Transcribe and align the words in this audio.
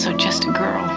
also 0.00 0.16
just 0.16 0.44
a 0.44 0.52
girl 0.52 0.88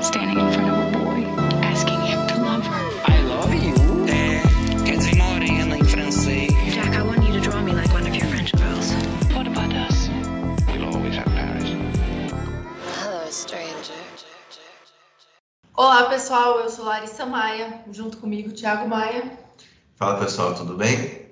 standing 0.00 0.38
in 0.38 0.50
front 0.54 0.70
of 0.70 0.78
a 0.78 0.98
boy, 0.98 1.22
asking 1.60 2.00
him 2.00 2.26
to 2.28 2.36
love 2.42 2.64
her. 2.64 2.90
I 3.04 3.20
love 3.24 3.52
you. 3.52 3.74
É, 4.08 4.40
quer 4.86 4.96
dizer 4.96 5.16
morena 5.16 5.76
em 5.76 5.84
francês. 5.84 6.50
Jack, 6.72 6.96
I 6.96 7.02
want 7.02 7.22
you 7.26 7.34
to 7.34 7.40
draw 7.40 7.60
me 7.60 7.72
like 7.72 7.92
one 7.92 8.06
of 8.06 8.14
your 8.16 8.24
French 8.28 8.52
girls. 8.52 8.94
What 9.34 9.46
about 9.46 9.74
us? 9.74 10.08
We'll 10.66 10.86
always 10.86 11.16
have 11.16 11.26
Paris. 11.26 11.68
Hello, 12.96 13.30
stranger. 13.30 13.92
Olá 15.76 16.08
pessoal, 16.08 16.60
eu 16.60 16.70
sou 16.70 16.86
Larissa 16.86 17.26
Maia, 17.26 17.84
junto 17.92 18.16
comigo 18.16 18.50
Thiago 18.50 18.88
Maia 18.88 19.30
Fala 19.94 20.18
pessoal, 20.18 20.54
tudo 20.54 20.74
bem? 20.74 21.27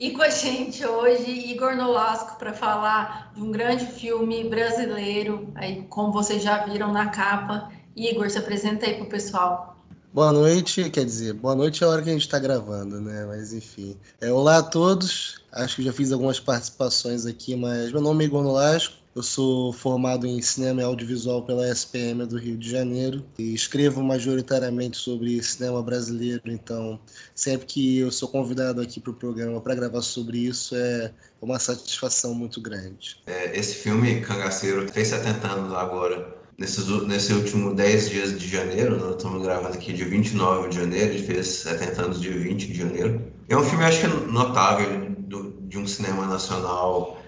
E 0.00 0.12
com 0.12 0.22
a 0.22 0.30
gente 0.30 0.86
hoje 0.86 1.28
Igor 1.28 1.74
Nolasco 1.74 2.38
para 2.38 2.52
falar 2.52 3.32
de 3.34 3.42
um 3.42 3.50
grande 3.50 3.84
filme 3.84 4.48
brasileiro, 4.48 5.52
aí 5.56 5.84
como 5.88 6.12
vocês 6.12 6.42
já 6.42 6.64
viram 6.64 6.92
na 6.92 7.08
capa. 7.08 7.70
Igor, 7.96 8.30
se 8.30 8.38
apresenta 8.38 8.86
aí 8.86 8.94
pro 8.94 9.06
pessoal. 9.06 9.76
Boa 10.14 10.32
noite, 10.32 10.88
quer 10.88 11.04
dizer, 11.04 11.34
boa 11.34 11.54
noite 11.54 11.82
é 11.82 11.86
a 11.86 11.90
hora 11.90 12.02
que 12.02 12.10
a 12.10 12.12
gente 12.12 12.22
está 12.22 12.38
gravando, 12.38 13.00
né? 13.00 13.26
Mas 13.26 13.52
enfim. 13.52 13.96
É, 14.20 14.32
olá 14.32 14.58
a 14.58 14.62
todos, 14.62 15.42
acho 15.52 15.76
que 15.76 15.82
já 15.82 15.92
fiz 15.92 16.12
algumas 16.12 16.38
participações 16.38 17.26
aqui, 17.26 17.56
mas 17.56 17.90
meu 17.92 18.00
nome 18.00 18.24
é 18.24 18.26
Igor 18.28 18.42
Nolasco, 18.42 18.94
eu 19.18 19.22
sou 19.22 19.72
formado 19.72 20.28
em 20.28 20.40
cinema 20.40 20.80
e 20.80 20.84
audiovisual 20.84 21.42
pela 21.42 21.68
SPM 21.68 22.24
do 22.24 22.38
Rio 22.38 22.56
de 22.56 22.70
Janeiro 22.70 23.24
e 23.36 23.52
escrevo 23.52 24.00
majoritariamente 24.00 24.96
sobre 24.96 25.42
cinema 25.42 25.82
brasileiro, 25.82 26.42
então 26.46 27.00
sempre 27.34 27.66
que 27.66 27.98
eu 27.98 28.12
sou 28.12 28.28
convidado 28.28 28.80
aqui 28.80 29.00
para 29.00 29.10
o 29.10 29.14
programa 29.14 29.60
para 29.60 29.74
gravar 29.74 30.02
sobre 30.02 30.38
isso 30.38 30.76
é 30.76 31.12
uma 31.42 31.58
satisfação 31.58 32.32
muito 32.32 32.60
grande. 32.60 33.16
É, 33.26 33.58
esse 33.58 33.74
filme, 33.74 34.20
Cangaceiro, 34.20 34.88
fez 34.92 35.08
70 35.08 35.48
anos 35.48 35.72
agora. 35.72 36.38
Nesses, 36.56 36.86
nesse 37.06 37.32
último 37.32 37.74
10 37.74 38.10
dias 38.10 38.38
de 38.38 38.48
janeiro, 38.48 38.98
nós 38.98 39.16
estamos 39.16 39.42
gravando 39.42 39.74
aqui 39.74 39.92
dia 39.92 40.08
29 40.08 40.68
de 40.68 40.76
janeiro, 40.76 41.14
ele 41.14 41.24
fez 41.24 41.46
70 41.48 42.02
anos 42.02 42.20
dia 42.20 42.36
20 42.36 42.66
de 42.68 42.74
janeiro. 42.74 43.20
É 43.48 43.56
um 43.56 43.64
filme, 43.64 43.84
acho 43.84 44.00
que 44.00 44.06
notável, 44.30 45.10
do- 45.18 45.60
de 45.62 45.76
um 45.78 45.86
cinema 45.86 46.26
nacional 46.26 47.18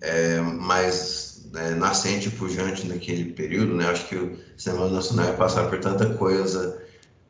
é, 0.00 0.40
mais 0.40 1.35
é, 1.54 1.70
nascente 1.74 2.28
e 2.28 2.30
pujante 2.32 2.86
naquele 2.86 3.32
período, 3.32 3.74
né? 3.74 3.88
Acho 3.88 4.06
que 4.08 4.16
o 4.16 4.38
cinema 4.56 4.88
nacional 4.88 5.26
ia 5.26 5.34
passar 5.34 5.68
por 5.68 5.78
tanta 5.80 6.14
coisa 6.14 6.82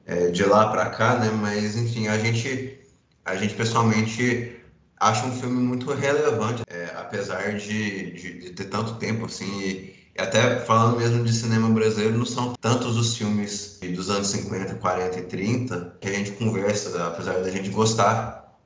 é, 0.06 0.28
de 0.30 0.44
lá 0.44 0.68
para 0.70 0.90
cá, 0.90 1.18
né? 1.18 1.30
Mas, 1.30 1.76
enfim, 1.76 2.08
a 2.08 2.18
gente, 2.18 2.78
a 3.24 3.36
gente 3.36 3.54
pessoalmente 3.54 4.56
acha 4.98 5.26
um 5.26 5.32
filme 5.32 5.60
muito 5.60 5.92
relevante, 5.92 6.62
é, 6.68 6.86
apesar 6.96 7.54
de, 7.56 8.12
de, 8.12 8.40
de 8.40 8.50
ter 8.52 8.64
tanto 8.66 8.94
tempo, 8.96 9.26
assim, 9.26 9.46
e, 9.60 9.96
até 10.18 10.60
falando 10.60 10.96
mesmo 10.98 11.22
de 11.24 11.32
cinema 11.32 11.68
brasileiro, 11.70 12.16
não 12.18 12.24
são 12.26 12.54
tantos 12.60 12.96
os 12.96 13.16
filmes 13.16 13.78
dos 13.94 14.08
anos 14.10 14.28
50, 14.28 14.74
40 14.76 15.18
e 15.20 15.22
30 15.24 15.96
que 16.00 16.08
a 16.08 16.12
gente 16.12 16.32
conversa, 16.32 17.06
apesar 17.06 17.34
da 17.42 17.50
gente 17.50 17.68
gostar, 17.70 18.56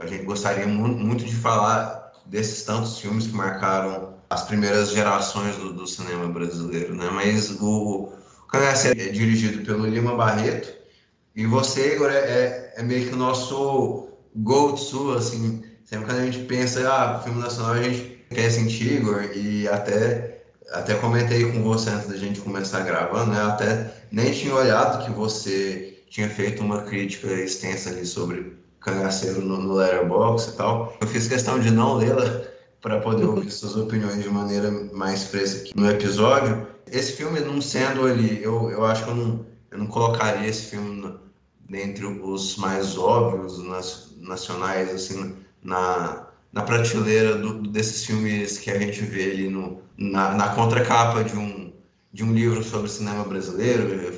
a 0.00 0.06
gente 0.06 0.24
gostaria 0.24 0.66
mu- 0.66 0.88
muito 0.88 1.24
de 1.24 1.34
falar 1.34 2.12
desses 2.26 2.64
tantos 2.64 2.98
filmes 2.98 3.26
que 3.26 3.32
marcaram 3.34 4.17
as 4.30 4.42
primeiras 4.42 4.90
gerações 4.90 5.56
do, 5.56 5.72
do 5.72 5.86
cinema 5.86 6.28
brasileiro, 6.28 6.94
né? 6.94 7.08
Mas 7.12 7.50
o, 7.60 8.12
o 8.12 8.56
é 8.56 9.08
dirigido 9.10 9.64
pelo 9.64 9.86
Lima 9.86 10.14
Barreto 10.14 10.72
e 11.34 11.46
você, 11.46 11.94
Igor, 11.94 12.10
é, 12.10 12.18
é, 12.18 12.74
é 12.78 12.82
meio 12.82 13.08
que 13.08 13.14
o 13.14 13.16
nosso 13.16 14.08
go-to, 14.34 15.12
assim, 15.12 15.62
sempre 15.84 16.06
quando 16.06 16.18
a 16.18 16.24
gente 16.24 16.40
pensa, 16.46 16.92
ah, 16.92 17.20
filme 17.20 17.40
nacional, 17.40 17.74
a 17.74 17.82
gente 17.82 18.24
pensa 18.28 18.60
em 18.60 18.66
Igor 18.66 19.30
e 19.34 19.68
até, 19.68 20.42
até 20.72 20.94
comentei 20.94 21.50
com 21.50 21.62
você 21.62 21.90
antes 21.90 22.08
da 22.08 22.16
gente 22.16 22.40
começar 22.40 22.80
gravando, 22.80 23.30
né? 23.30 23.42
Até 23.42 23.94
nem 24.10 24.32
tinha 24.32 24.54
olhado 24.54 25.04
que 25.04 25.12
você 25.12 26.02
tinha 26.10 26.28
feito 26.28 26.62
uma 26.62 26.82
crítica 26.82 27.28
extensa 27.28 27.90
ali 27.90 28.04
sobre 28.04 28.58
Cangaceiro 28.80 29.40
no, 29.40 29.58
no 29.58 29.74
Letterboxd 29.74 30.52
e 30.52 30.56
tal. 30.56 30.96
Eu 31.00 31.06
fiz 31.06 31.28
questão 31.28 31.60
de 31.60 31.70
não 31.70 31.94
lê-la 31.94 32.42
para 32.80 33.00
poder 33.00 33.24
ouvir 33.24 33.50
suas 33.50 33.76
opiniões 33.76 34.22
de 34.22 34.28
maneira 34.30 34.70
mais 34.92 35.24
fresca 35.24 35.62
aqui 35.62 35.72
no 35.76 35.90
episódio. 35.90 36.66
Esse 36.90 37.12
filme 37.12 37.40
não 37.40 37.60
sendo 37.60 38.06
ali, 38.06 38.42
eu, 38.42 38.70
eu 38.70 38.84
acho 38.84 39.04
que 39.04 39.10
eu 39.10 39.14
não, 39.16 39.46
eu 39.70 39.78
não 39.78 39.86
colocaria 39.86 40.48
esse 40.48 40.66
filme 40.66 41.14
dentre 41.68 42.06
os 42.06 42.56
mais 42.56 42.96
óbvios 42.96 43.62
nas- 43.62 44.12
nacionais, 44.16 44.90
assim, 44.90 45.34
na, 45.62 46.26
na 46.52 46.62
prateleira 46.62 47.36
do- 47.36 47.62
desses 47.68 48.04
filmes 48.06 48.58
que 48.58 48.70
a 48.70 48.78
gente 48.78 49.02
vê 49.02 49.30
ali 49.32 49.48
no, 49.50 49.82
na, 49.96 50.34
na 50.34 50.48
contracapa 50.54 51.24
de 51.24 51.36
um, 51.36 51.72
de 52.12 52.24
um 52.24 52.32
livro 52.32 52.62
sobre 52.64 52.88
cinema 52.88 53.24
brasileiro. 53.24 54.14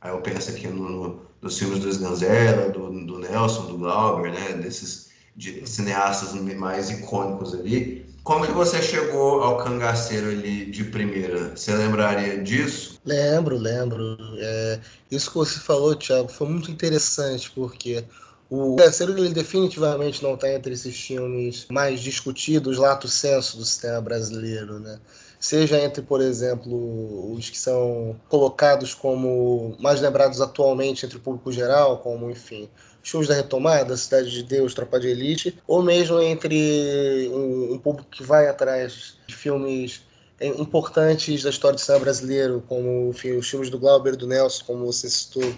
Aí 0.00 0.10
eu 0.10 0.20
penso 0.20 0.50
aqui 0.50 0.66
no, 0.66 0.88
no- 0.88 1.20
dos 1.40 1.58
filmes 1.58 1.78
do 1.78 1.88
Sganzella, 1.88 2.70
do, 2.70 2.90
do 3.06 3.18
Nelson, 3.18 3.66
do 3.66 3.78
Glauber, 3.78 4.32
né, 4.32 4.54
desses 4.54 5.09
de 5.40 5.66
cineastas 5.66 6.34
mais 6.34 6.90
icônicos 6.90 7.54
ali. 7.54 8.06
Como 8.22 8.46
que 8.46 8.52
você 8.52 8.82
chegou 8.82 9.42
ao 9.42 9.56
Cangaceiro 9.56 10.28
ali 10.28 10.66
de 10.66 10.84
primeira? 10.84 11.56
Você 11.56 11.74
lembraria 11.74 12.42
disso? 12.42 13.00
Lembro, 13.06 13.56
lembro. 13.56 14.18
É, 14.36 14.78
isso 15.10 15.30
que 15.30 15.38
você 15.38 15.58
falou, 15.58 15.96
Thiago, 15.96 16.28
foi 16.28 16.46
muito 16.46 16.70
interessante, 16.70 17.50
porque 17.52 18.04
o 18.50 18.76
Cangaceiro, 18.76 19.16
ele 19.16 19.32
definitivamente 19.32 20.22
não 20.22 20.34
está 20.34 20.52
entre 20.52 20.74
esses 20.74 20.94
filmes 20.94 21.66
mais 21.70 22.00
discutidos, 22.00 22.76
lato 22.76 23.08
senso 23.08 23.56
do 23.56 23.64
cinema 23.64 24.02
brasileiro, 24.02 24.78
né? 24.78 25.00
Seja 25.40 25.80
entre, 25.80 26.02
por 26.02 26.20
exemplo, 26.20 27.32
os 27.32 27.48
que 27.48 27.58
são 27.58 28.14
colocados 28.28 28.92
como 28.92 29.74
mais 29.80 30.02
lembrados 30.02 30.38
atualmente 30.42 31.06
entre 31.06 31.16
o 31.16 31.20
público 31.20 31.50
geral, 31.50 31.96
como, 32.00 32.30
enfim, 32.30 32.68
filmes 33.02 33.28
da 33.28 33.34
retomada, 33.34 33.96
Cidade 33.96 34.30
de 34.30 34.42
Deus, 34.42 34.74
Tropa 34.74 35.00
de 35.00 35.08
Elite, 35.08 35.58
ou 35.66 35.82
mesmo 35.82 36.20
entre 36.20 37.28
um, 37.32 37.74
um 37.74 37.78
público 37.78 38.08
que 38.10 38.22
vai 38.22 38.48
atrás 38.48 39.14
de 39.26 39.34
filmes 39.34 40.02
importantes 40.40 41.42
da 41.42 41.50
história 41.50 41.76
do 41.76 41.80
cinema 41.80 42.04
brasileiro, 42.04 42.64
como 42.66 43.10
enfim, 43.10 43.32
os 43.32 43.48
filmes 43.48 43.68
do 43.68 43.78
Glauber 43.78 44.16
do 44.16 44.26
Nelson, 44.26 44.64
como 44.64 44.86
você 44.86 45.08
citou. 45.08 45.54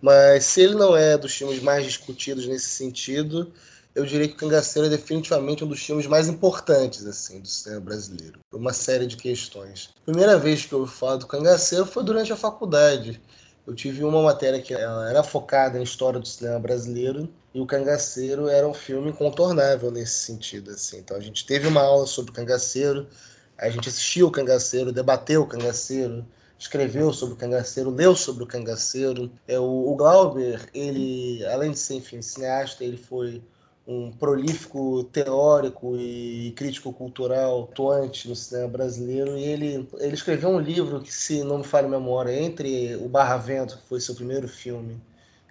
Mas 0.00 0.44
se 0.44 0.60
ele 0.60 0.74
não 0.74 0.96
é 0.96 1.16
dos 1.16 1.34
filmes 1.34 1.60
mais 1.60 1.84
discutidos 1.84 2.46
nesse 2.46 2.68
sentido, 2.68 3.52
eu 3.94 4.06
diria 4.06 4.26
que 4.26 4.34
o 4.34 4.36
Cangaceiro 4.36 4.86
é 4.86 4.90
definitivamente 4.90 5.64
um 5.64 5.68
dos 5.68 5.80
filmes 5.80 6.06
mais 6.06 6.28
importantes 6.28 7.06
assim 7.06 7.40
do 7.40 7.48
cinema 7.48 7.80
brasileiro, 7.80 8.38
por 8.50 8.58
uma 8.58 8.72
série 8.72 9.06
de 9.06 9.16
questões. 9.16 9.90
A 10.02 10.10
primeira 10.10 10.38
vez 10.38 10.64
que 10.64 10.72
eu 10.72 10.80
ouvi 10.80 10.92
falar 10.92 11.16
do 11.16 11.26
Cangaceiro 11.26 11.84
foi 11.84 12.02
durante 12.02 12.32
a 12.32 12.36
faculdade. 12.36 13.20
Eu 13.66 13.74
tive 13.74 14.02
uma 14.02 14.22
matéria 14.22 14.60
que 14.60 14.74
era 14.74 15.22
focada 15.22 15.78
em 15.78 15.82
história 15.82 16.18
do 16.18 16.26
cinema 16.26 16.58
brasileiro 16.58 17.28
e 17.54 17.60
o 17.60 17.66
Cangaceiro 17.66 18.48
era 18.48 18.66
um 18.66 18.74
filme 18.74 19.10
incontornável 19.10 19.90
nesse 19.90 20.14
sentido 20.14 20.70
assim. 20.70 20.98
Então 20.98 21.16
a 21.16 21.20
gente 21.20 21.46
teve 21.46 21.68
uma 21.68 21.80
aula 21.80 22.06
sobre 22.06 22.32
o 22.32 22.34
Cangaceiro, 22.34 23.06
a 23.56 23.68
gente 23.68 23.88
assistiu 23.88 24.26
o 24.26 24.30
Cangaceiro, 24.32 24.90
debateu 24.90 25.42
o 25.42 25.46
Cangaceiro, 25.46 26.26
escreveu 26.58 27.12
sobre 27.12 27.34
o 27.34 27.36
Cangaceiro, 27.36 27.90
leu 27.90 28.16
sobre 28.16 28.42
o 28.42 28.46
Cangaceiro. 28.46 29.30
É, 29.46 29.58
o, 29.58 29.92
o 29.92 29.94
Glauber, 29.94 30.68
ele, 30.74 31.44
além 31.46 31.70
de 31.70 31.78
ser, 31.78 31.94
enfim, 31.94 32.20
cineasta, 32.20 32.82
ele 32.82 32.96
foi 32.96 33.42
um 33.86 34.12
prolífico 34.12 35.04
teórico 35.04 35.96
e 35.96 36.52
crítico 36.56 36.92
cultural 36.92 37.64
atuante 37.64 38.28
no 38.28 38.36
cinema 38.36 38.68
brasileiro 38.68 39.36
e 39.36 39.42
ele, 39.42 39.88
ele 39.98 40.14
escreveu 40.14 40.50
um 40.50 40.60
livro 40.60 41.00
que, 41.00 41.12
se 41.12 41.42
não 41.42 41.58
me 41.58 41.64
falha 41.64 41.86
a 41.86 41.90
memória, 41.90 42.32
entre 42.32 42.94
o 42.96 43.08
Barra 43.08 43.36
Vento, 43.36 43.78
que 43.78 43.88
foi 43.88 44.00
seu 44.00 44.14
primeiro 44.14 44.46
filme, 44.46 45.00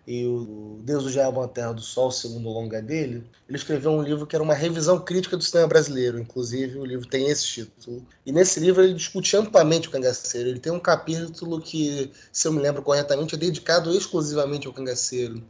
e 0.08 0.25
o 0.25 0.80
Deus 0.84 1.03
do 1.03 1.12
Diabo 1.12 1.42
na 1.42 1.47
Terra 1.47 1.74
do 1.74 1.81
Sol, 1.81 2.12
segundo 2.12 2.50
longa 2.50 2.81
dele, 2.81 3.24
ele 3.47 3.58
escreveu 3.58 3.92
um 3.92 4.02
livro 4.02 4.25
que 4.25 4.36
era 4.36 4.44
uma 4.44 4.53
revisão 4.53 5.00
crítica 5.00 5.38
do 5.38 5.44
cinema 5.44 5.68
brasileiro. 5.68 6.19
Inclusive, 6.19 6.80
o 6.80 6.86
livro 6.86 7.07
tem 7.07 7.30
esse 7.30 7.45
título. 7.45 8.06
E 8.25 8.31
nesse 8.31 8.60
livro 8.60 8.84
ele 8.84 8.95
discute 8.95 9.38
amplamente 9.38 9.88
o 9.88 9.92
cangaceiro. 9.92 10.50
Ele 10.50 10.60
tem 10.60 10.72
um 10.72 10.80
capítulo 10.80 11.62
que, 11.62 12.12
se 12.31 12.48
eu 12.48 12.51
me 12.51 12.60
lembro 12.60 12.81
corretamente, 12.81 13.36
é 13.36 13.38
dedicado 13.38 13.95
exclusivamente 13.95 14.66
ao 14.66 14.74
cangaceiro. 14.74 15.42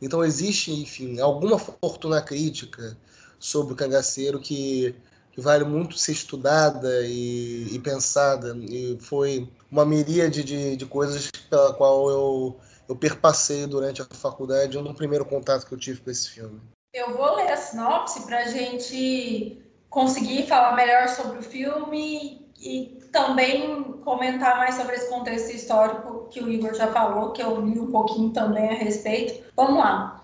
Então 0.00 0.24
existe, 0.24 0.72
enfim, 0.72 1.20
alguma 1.20 1.58
fortuna 1.58 2.20
crítica 2.20 2.96
sobre 3.38 3.72
o 3.72 3.76
cangaceiro 3.76 4.40
que, 4.40 4.94
que 5.32 5.40
vale 5.40 5.64
muito 5.64 5.98
ser 5.98 6.12
estudada 6.12 7.02
e, 7.06 7.74
e 7.74 7.78
pensada. 7.78 8.56
E 8.58 8.98
foi 9.00 9.48
uma 9.70 9.84
miríade 9.84 10.44
de, 10.44 10.76
de 10.76 10.86
coisas 10.86 11.30
pela 11.48 11.72
qual 11.74 12.10
eu 12.10 12.60
eu 12.88 12.94
perpassei 12.94 13.66
durante 13.66 14.00
a 14.00 14.04
faculdade 14.04 14.78
no 14.78 14.94
primeiro 14.94 15.24
contato 15.24 15.66
que 15.66 15.72
eu 15.72 15.78
tive 15.78 16.00
com 16.00 16.10
esse 16.10 16.30
filme. 16.30 16.60
Eu 16.92 17.16
vou 17.16 17.36
ler 17.36 17.50
a 17.50 17.56
sinopse 17.56 18.24
para 18.24 18.40
a 18.40 18.46
gente 18.46 19.60
conseguir 19.90 20.46
falar 20.46 20.74
melhor 20.74 21.08
sobre 21.08 21.38
o 21.38 21.42
filme 21.42 22.46
e 22.58 23.00
também 23.12 23.82
comentar 24.04 24.56
mais 24.56 24.76
sobre 24.76 24.94
esse 24.94 25.08
contexto 25.08 25.50
histórico 25.50 26.15
que 26.28 26.42
o 26.42 26.50
Igor 26.50 26.74
já 26.74 26.88
falou, 26.88 27.32
que 27.32 27.42
eu 27.42 27.60
li 27.60 27.78
um 27.78 27.90
pouquinho 27.90 28.30
também 28.30 28.68
a 28.68 28.74
respeito. 28.74 29.44
Vamos 29.56 29.78
lá. 29.78 30.22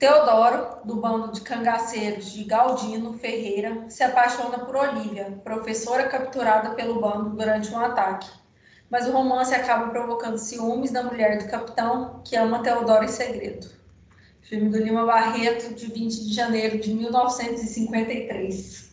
Teodoro, 0.00 0.78
do 0.82 0.96
bando 0.96 1.30
de 1.30 1.42
cangaceiros 1.42 2.32
de 2.32 2.44
Galdino 2.44 3.12
Ferreira, 3.18 3.84
se 3.90 4.02
apaixona 4.02 4.60
por 4.60 4.74
Olívia, 4.74 5.38
professora 5.44 6.08
capturada 6.08 6.70
pelo 6.70 7.02
bando 7.02 7.36
durante 7.36 7.70
um 7.70 7.78
ataque. 7.78 8.30
Mas 8.90 9.06
o 9.06 9.12
romance 9.12 9.54
acaba 9.54 9.88
provocando 9.90 10.36
ciúmes 10.36 10.90
da 10.90 11.04
mulher 11.04 11.38
do 11.38 11.48
capitão, 11.48 12.20
que 12.24 12.34
ama 12.36 12.62
Teodoro 12.62 13.04
em 13.04 13.08
segredo. 13.08 13.68
Filme 14.42 14.68
do 14.68 14.78
Lima 14.78 15.06
Barreto, 15.06 15.72
de 15.74 15.86
20 15.86 16.26
de 16.26 16.34
janeiro 16.34 16.80
de 16.80 16.92
1953. 16.92 18.90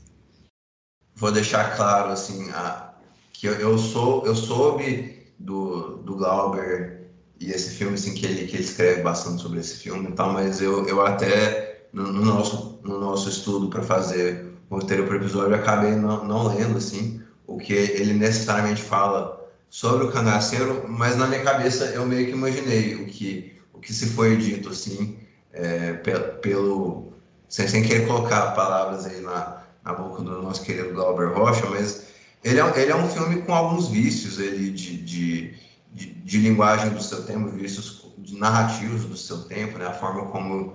Vou 1.15 1.31
deixar 1.31 1.75
claro 1.75 2.11
assim 2.11 2.51
a, 2.51 2.94
que 3.33 3.47
eu, 3.47 3.53
eu 3.53 3.75
sou 3.79 4.23
eu 4.23 4.35
soube 4.35 5.25
do, 5.39 5.97
do 5.97 6.15
Glauber 6.15 7.07
e 7.39 7.49
esse 7.49 7.71
filme 7.71 7.95
assim 7.95 8.13
que 8.13 8.23
ele 8.27 8.45
que 8.45 8.55
ele 8.55 8.63
escreve 8.63 9.01
bastante 9.01 9.41
sobre 9.41 9.59
esse 9.59 9.77
filme 9.77 10.09
e 10.09 10.11
tal 10.11 10.31
mas 10.31 10.61
eu, 10.61 10.85
eu 10.88 11.03
até 11.03 11.88
no, 11.91 12.11
no 12.11 12.23
nosso 12.23 12.79
no 12.83 12.99
nosso 12.99 13.29
estudo 13.29 13.67
para 13.67 13.81
fazer 13.81 14.53
o 14.69 14.75
roteiro 14.75 15.07
para 15.07 15.15
episódio 15.15 15.55
eu 15.55 15.59
acabei 15.59 15.95
não, 15.95 16.23
não 16.23 16.47
lendo 16.47 16.77
assim 16.77 17.19
o 17.47 17.57
que 17.57 17.73
ele 17.73 18.13
necessariamente 18.13 18.83
fala 18.83 19.46
sobre 19.69 20.06
o 20.06 20.12
cangaceiro 20.12 20.86
mas 20.88 21.16
na 21.16 21.28
minha 21.28 21.44
cabeça 21.44 21.86
eu 21.86 22.06
meio 22.06 22.25
que 22.25 22.31
imaginei 22.31 22.96
o 22.96 23.06
que 23.06 23.56
o 23.74 23.80
que 23.80 23.94
se 23.94 24.08
foi 24.08 24.38
dito 24.38 24.69
assim 24.69 25.18
é, 25.54 25.94
pelo, 26.42 27.14
sem, 27.50 27.68
sem 27.68 27.84
querer 27.84 28.08
colocar 28.08 28.52
palavras 28.52 29.06
aí 29.06 29.22
na, 29.22 29.64
na 29.84 29.94
boca 29.94 30.22
do 30.22 30.42
nosso 30.42 30.64
querido 30.64 30.94
Glauber 30.94 31.34
Rocha 31.34 31.66
mas 31.69 32.08
ele 32.44 32.60
é, 32.60 32.81
ele 32.81 32.92
é 32.92 32.96
um 32.96 33.10
filme 33.10 33.42
com 33.42 33.54
alguns 33.54 33.88
vícios 33.88 34.40
ele 34.40 34.72
de, 34.72 34.98
de 34.98 35.68
de, 35.94 36.14
de, 36.14 36.38
linguagem 36.38 36.90
do 36.92 37.02
seu 37.02 37.24
tempo, 37.24 37.50
vícios 37.50 38.06
narrativos 38.34 39.06
do 39.06 39.18
seu 39.18 39.40
tempo, 39.44 39.78
né? 39.78 39.88
A 39.88 39.94
forma 39.94 40.25
como 40.28 40.74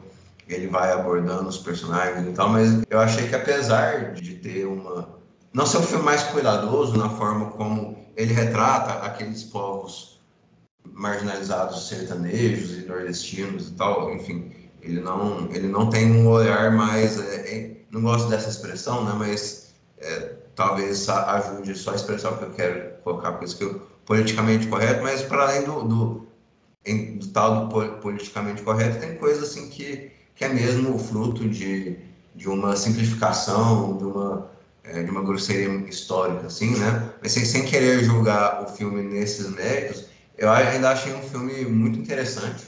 ele 0.49 0.67
vai 0.67 0.93
abordando 0.93 1.49
os 1.49 1.59
personagens 1.59 2.27
e 2.27 2.33
tal, 2.33 2.49
mas 2.49 2.83
eu 2.91 2.99
achei 2.99 3.29
que 3.29 3.35
apesar 3.35 4.12
de 4.12 4.35
ter 4.35 4.67
uma 4.67 5.21
não 5.53 5.67
ser 5.67 5.79
um 5.79 5.83
filme 5.83 6.05
mais 6.05 6.23
cuidadoso 6.25 6.97
na 6.97 7.09
forma 7.11 7.50
como 7.50 8.01
ele 8.17 8.32
retrata 8.32 9.06
aqueles 9.06 9.44
povos 9.44 10.20
marginalizados 10.85 11.88
sertanejos 11.88 12.79
e 12.79 12.87
nordestinos 12.87 13.69
e 13.69 13.73
tal, 13.73 14.14
enfim, 14.14 14.53
ele 14.81 15.00
não 15.00 15.49
ele 15.53 15.69
não 15.69 15.88
tem 15.88 16.11
um 16.11 16.29
olhar 16.29 16.73
mais 16.73 17.19
é, 17.20 17.56
é, 17.56 17.76
não 17.91 18.03
gosto 18.03 18.29
dessa 18.29 18.49
expressão, 18.49 19.05
né? 19.05 19.14
Mas 19.17 19.75
é, 19.99 20.37
talvez 20.55 21.09
ajude 21.09 21.75
só 21.75 21.93
a 21.93 21.97
expressão 21.97 22.37
que 22.37 22.44
eu 22.44 22.50
quero 22.50 22.93
colocar, 23.03 23.32
por 23.32 23.44
isso 23.44 23.56
que 23.56 23.64
eu 23.64 23.93
politicamente 24.05 24.67
correto, 24.67 25.03
mas 25.03 25.23
para 25.23 25.44
além 25.44 25.65
do, 25.65 25.82
do, 25.85 26.26
do, 27.19 27.26
tal 27.29 27.67
do 27.67 27.99
politicamente 28.00 28.62
correto, 28.62 28.99
tem 28.99 29.17
coisa 29.17 29.44
assim 29.44 29.69
que, 29.69 30.11
que 30.35 30.44
é 30.44 30.49
mesmo 30.49 30.99
fruto 30.99 31.49
de, 31.49 31.97
de 32.35 32.49
uma 32.49 32.76
simplificação, 32.76 33.97
de 33.97 34.05
uma, 34.05 34.50
é, 34.84 35.02
de 35.02 35.11
uma 35.11 35.23
grosseria 35.23 35.69
histórica, 35.88 36.46
assim, 36.46 36.76
né? 36.76 37.11
Mas 37.23 37.32
sem, 37.32 37.44
sem 37.44 37.64
querer 37.64 38.02
julgar 38.05 38.62
o 38.62 38.67
filme 38.67 39.02
nesses 39.02 39.49
méritos, 39.50 40.06
eu 40.37 40.50
ainda 40.50 40.90
achei 40.90 41.14
um 41.14 41.23
filme 41.23 41.64
muito 41.67 41.99
interessante. 41.99 42.67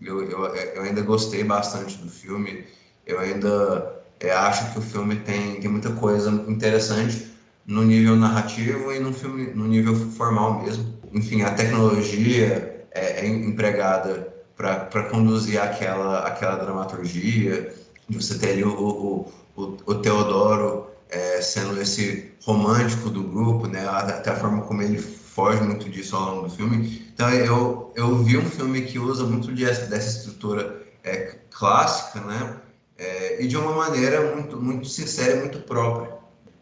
Eu, 0.00 0.22
eu, 0.22 0.44
eu 0.46 0.82
ainda 0.82 1.02
gostei 1.02 1.42
bastante 1.42 1.96
do 1.98 2.10
filme. 2.10 2.64
Eu 3.06 3.18
ainda 3.18 4.02
é, 4.20 4.30
acho 4.30 4.72
que 4.72 4.78
o 4.78 4.82
filme 4.82 5.16
tem, 5.16 5.60
tem 5.60 5.70
muita 5.70 5.90
coisa 5.90 6.30
interessante 6.48 7.34
no 7.66 7.82
nível 7.82 8.14
narrativo 8.14 8.92
e 8.92 9.00
no 9.00 9.12
filme 9.12 9.46
no 9.54 9.66
nível 9.66 9.94
formal 9.94 10.62
mesmo. 10.62 10.94
Enfim, 11.12 11.42
a 11.42 11.52
tecnologia 11.52 12.86
é, 12.92 13.26
é 13.26 13.26
empregada 13.26 14.32
para 14.56 15.04
conduzir 15.10 15.60
aquela 15.60 16.26
aquela 16.26 16.56
dramaturgia. 16.56 17.74
Você 18.08 18.38
ter 18.38 18.50
ali 18.50 18.64
o, 18.64 18.70
o, 18.70 19.32
o, 19.56 19.76
o 19.84 19.94
Teodoro 19.96 20.95
é, 21.08 21.40
sendo 21.40 21.80
esse 21.80 22.32
romântico 22.42 23.10
do 23.10 23.22
grupo, 23.22 23.66
né? 23.66 23.86
Até 23.88 24.30
a 24.30 24.36
forma 24.36 24.62
como 24.62 24.82
ele 24.82 24.98
foge 24.98 25.62
muito 25.62 25.88
disso 25.88 26.16
ao 26.16 26.34
longo 26.34 26.48
do 26.48 26.54
filme. 26.54 27.06
Então 27.12 27.30
eu 27.30 27.92
eu 27.94 28.16
vi 28.22 28.36
um 28.36 28.50
filme 28.50 28.82
que 28.82 28.98
usa 28.98 29.24
muito 29.24 29.52
dessa, 29.52 29.86
dessa 29.86 30.18
estrutura 30.18 30.82
é, 31.04 31.36
clássica, 31.50 32.20
né? 32.20 32.56
É, 32.98 33.42
e 33.42 33.46
de 33.48 33.56
uma 33.56 33.72
maneira 33.72 34.34
muito 34.34 34.56
muito 34.60 34.88
sincera 34.88 35.36
e 35.36 35.40
muito 35.40 35.58
própria 35.60 36.16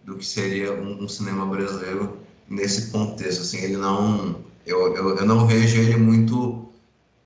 do 0.04 0.16
que 0.16 0.26
seria 0.26 0.72
um, 0.72 1.04
um, 1.04 1.08
cinema 1.08 1.46
brasileiro 1.46 2.18
nesse 2.48 2.90
contexto. 2.90 3.40
Assim, 3.42 3.58
ele 3.58 3.76
não, 3.76 4.36
eu, 4.66 4.94
eu, 4.94 5.16
eu 5.16 5.26
não 5.26 5.46
vejo 5.46 5.80
ele 5.80 5.96
muito 5.96 6.68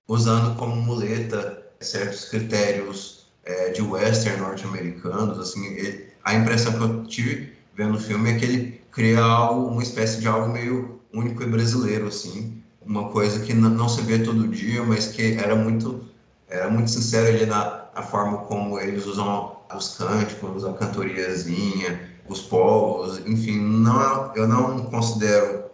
usando 0.06 0.56
como 0.56 0.76
muleta 0.76 1.62
certos 1.80 2.26
critérios 2.26 3.26
é, 3.44 3.70
de 3.70 3.82
western 3.82 4.40
norte-americanos. 4.40 5.38
Assim, 5.38 5.66
ele, 5.66 6.07
a 6.24 6.34
impressão 6.34 6.72
que 6.72 6.82
eu 6.82 7.04
tive 7.04 7.52
vendo 7.74 7.96
o 7.96 8.00
filme 8.00 8.30
é 8.30 8.38
que 8.38 8.44
ele 8.44 8.80
cria 8.90 9.20
algo, 9.20 9.68
uma 9.68 9.82
espécie 9.82 10.20
de 10.20 10.26
algo 10.26 10.52
meio 10.52 11.00
único 11.12 11.42
e 11.42 11.46
brasileiro, 11.46 12.08
assim, 12.08 12.60
uma 12.82 13.10
coisa 13.10 13.40
que 13.40 13.54
não 13.54 13.88
se 13.88 14.02
vê 14.02 14.18
todo 14.18 14.48
dia, 14.48 14.82
mas 14.82 15.06
que 15.08 15.34
era 15.34 15.54
muito 15.54 16.06
era 16.48 16.70
muito 16.70 16.90
sincero 16.90 17.28
ali 17.28 17.44
na, 17.44 17.88
na 17.94 18.02
forma 18.02 18.38
como 18.38 18.78
eles 18.80 19.04
usam 19.06 19.58
os 19.74 19.96
cânticos, 19.96 20.64
a 20.64 20.72
cantoriazinha, 20.72 22.10
os 22.26 22.40
povos, 22.40 23.18
enfim, 23.26 23.58
não, 23.60 24.34
eu 24.34 24.48
não 24.48 24.84
considero 24.86 25.64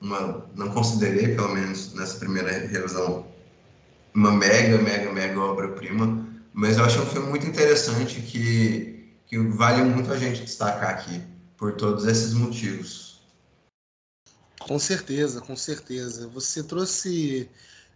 uma, 0.00 0.44
não 0.54 0.68
considerei 0.68 1.34
pelo 1.34 1.54
menos 1.54 1.94
nessa 1.94 2.18
primeira 2.18 2.50
revisão 2.50 3.26
uma 4.14 4.30
mega, 4.30 4.78
mega, 4.78 5.10
mega 5.12 5.40
obra-prima, 5.40 6.26
mas 6.52 6.76
eu 6.76 6.84
achei 6.84 7.00
um 7.00 7.06
filme 7.06 7.28
muito 7.28 7.46
interessante 7.46 8.20
que, 8.20 8.93
que 9.26 9.38
vale 9.38 9.82
muito 9.82 10.12
a 10.12 10.18
gente 10.18 10.42
destacar 10.42 10.90
aqui 10.90 11.22
por 11.56 11.76
todos 11.76 12.06
esses 12.06 12.34
motivos. 12.34 13.20
Com 14.60 14.78
certeza, 14.78 15.40
com 15.40 15.56
certeza. 15.56 16.26
Você 16.28 16.62
trouxe 16.62 17.48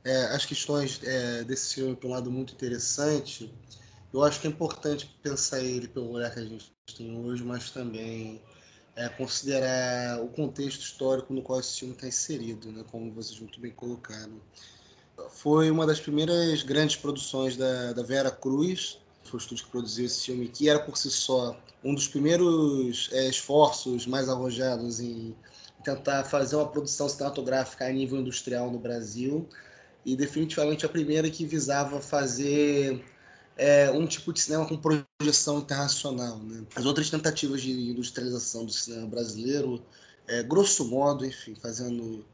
é, 0.04 0.26
as 0.26 0.44
questões 0.44 1.00
é, 1.02 1.44
desse 1.44 1.74
filme 1.74 1.98
um 2.04 2.08
lado 2.08 2.30
muito 2.30 2.52
interessante. 2.52 3.52
Eu 4.12 4.24
acho 4.24 4.40
que 4.40 4.46
é 4.46 4.50
importante 4.50 5.18
pensar 5.22 5.60
ele 5.60 5.88
pelo 5.88 6.10
olhar 6.10 6.30
que 6.32 6.40
a 6.40 6.44
gente 6.44 6.72
tem 6.96 7.16
hoje, 7.18 7.44
mas 7.44 7.70
também 7.70 8.42
é, 8.96 9.08
considerar 9.08 10.20
o 10.20 10.28
contexto 10.28 10.80
histórico 10.80 11.32
no 11.32 11.42
qual 11.42 11.60
esse 11.60 11.78
filme 11.80 11.94
está 11.94 12.08
inserido, 12.08 12.72
né, 12.72 12.84
como 12.90 13.12
vocês 13.12 13.38
muito 13.38 13.60
bem 13.60 13.70
colocaram. 13.70 14.40
Foi 15.30 15.70
uma 15.70 15.86
das 15.86 16.00
primeiras 16.00 16.62
grandes 16.62 16.96
produções 16.96 17.56
da, 17.56 17.92
da 17.92 18.02
Vera 18.02 18.30
Cruz, 18.30 18.98
foi 19.28 19.38
o 19.38 19.42
estúdio 19.42 19.64
que 19.64 19.70
produziu 19.70 20.06
esse 20.06 20.26
filme, 20.26 20.48
que 20.48 20.68
era 20.68 20.78
por 20.78 20.96
si 20.96 21.10
só 21.10 21.56
um 21.84 21.94
dos 21.94 22.08
primeiros 22.08 23.08
é, 23.12 23.28
esforços 23.28 24.06
mais 24.06 24.28
arrojados 24.28 25.00
em 25.00 25.34
tentar 25.84 26.24
fazer 26.24 26.56
uma 26.56 26.68
produção 26.68 27.08
cinematográfica 27.08 27.86
a 27.86 27.92
nível 27.92 28.18
industrial 28.18 28.70
no 28.70 28.78
Brasil 28.78 29.48
e 30.04 30.16
definitivamente 30.16 30.84
a 30.84 30.88
primeira 30.88 31.30
que 31.30 31.44
visava 31.44 32.00
fazer 32.00 33.04
é, 33.56 33.90
um 33.90 34.06
tipo 34.06 34.32
de 34.32 34.40
cinema 34.40 34.66
com 34.66 34.76
projeção 34.76 35.58
internacional. 35.58 36.38
Né? 36.38 36.64
As 36.74 36.86
outras 36.86 37.10
tentativas 37.10 37.60
de 37.60 37.90
industrialização 37.90 38.64
do 38.64 38.72
cinema 38.72 39.06
brasileiro, 39.06 39.82
é, 40.26 40.42
grosso 40.42 40.84
modo, 40.84 41.26
enfim, 41.26 41.54
fazendo 41.54 42.24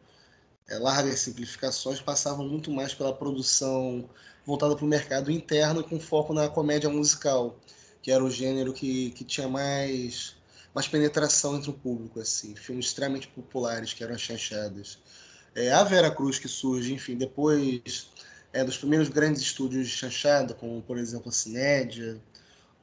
é, 0.68 0.78
largas 0.78 1.20
simplificações, 1.20 2.00
passavam 2.00 2.46
muito 2.48 2.70
mais 2.70 2.94
pela 2.94 3.14
produção 3.14 4.08
voltada 4.46 4.76
para 4.76 4.84
o 4.84 4.88
mercado 4.88 5.30
interno 5.30 5.82
com 5.82 5.98
foco 5.98 6.32
na 6.34 6.48
comédia 6.48 6.88
musical, 6.90 7.58
que 8.02 8.10
era 8.10 8.22
o 8.22 8.30
gênero 8.30 8.72
que, 8.72 9.10
que 9.10 9.24
tinha 9.24 9.48
mais, 9.48 10.36
mais 10.74 10.88
penetração 10.88 11.56
entre 11.56 11.70
o 11.70 11.74
público, 11.74 12.20
assim, 12.20 12.54
filmes 12.54 12.86
extremamente 12.86 13.28
populares 13.28 13.92
que 13.92 14.04
eram 14.04 14.14
as 14.14 14.20
chanchadas. 14.20 14.98
É, 15.54 15.72
a 15.72 15.84
Vera 15.84 16.10
Cruz 16.10 16.38
que 16.38 16.48
surge, 16.48 16.92
enfim, 16.92 17.16
depois 17.16 18.08
é, 18.52 18.64
dos 18.64 18.76
primeiros 18.78 19.08
grandes 19.08 19.42
estúdios 19.42 19.88
de 19.88 19.94
chanchada, 19.94 20.54
como 20.54 20.82
por 20.82 20.98
exemplo 20.98 21.28
a 21.28 21.32
Cinédia. 21.32 22.20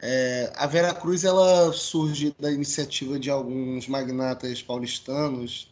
É, 0.01 0.51
a 0.55 0.67
Vera 0.67 0.93
Cruz 0.93 1.23
ela 1.23 1.71
surge 1.73 2.35
da 2.39 2.51
iniciativa 2.51 3.19
de 3.19 3.29
alguns 3.29 3.87
magnatas 3.87 4.61
paulistanos 4.61 5.70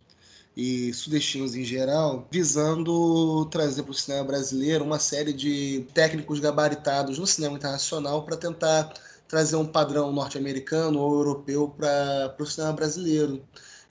e 0.55 0.93
sudestinos 0.93 1.55
em 1.55 1.63
geral, 1.63 2.27
visando 2.31 3.45
trazer 3.45 3.83
para 3.83 3.91
o 3.91 3.95
cinema 3.95 4.23
brasileiro 4.23 4.83
uma 4.83 4.99
série 4.99 5.33
de 5.33 5.85
técnicos 5.93 6.39
gabaritados 6.39 7.17
no 7.17 7.27
cinema 7.27 7.55
internacional 7.55 8.23
para 8.23 8.35
tentar 8.37 8.93
trazer 9.27 9.55
um 9.55 9.65
padrão 9.65 10.11
norte-americano 10.11 10.99
ou 10.99 11.13
europeu 11.13 11.69
para 11.69 12.35
o 12.39 12.45
cinema 12.45 12.73
brasileiro. 12.73 13.41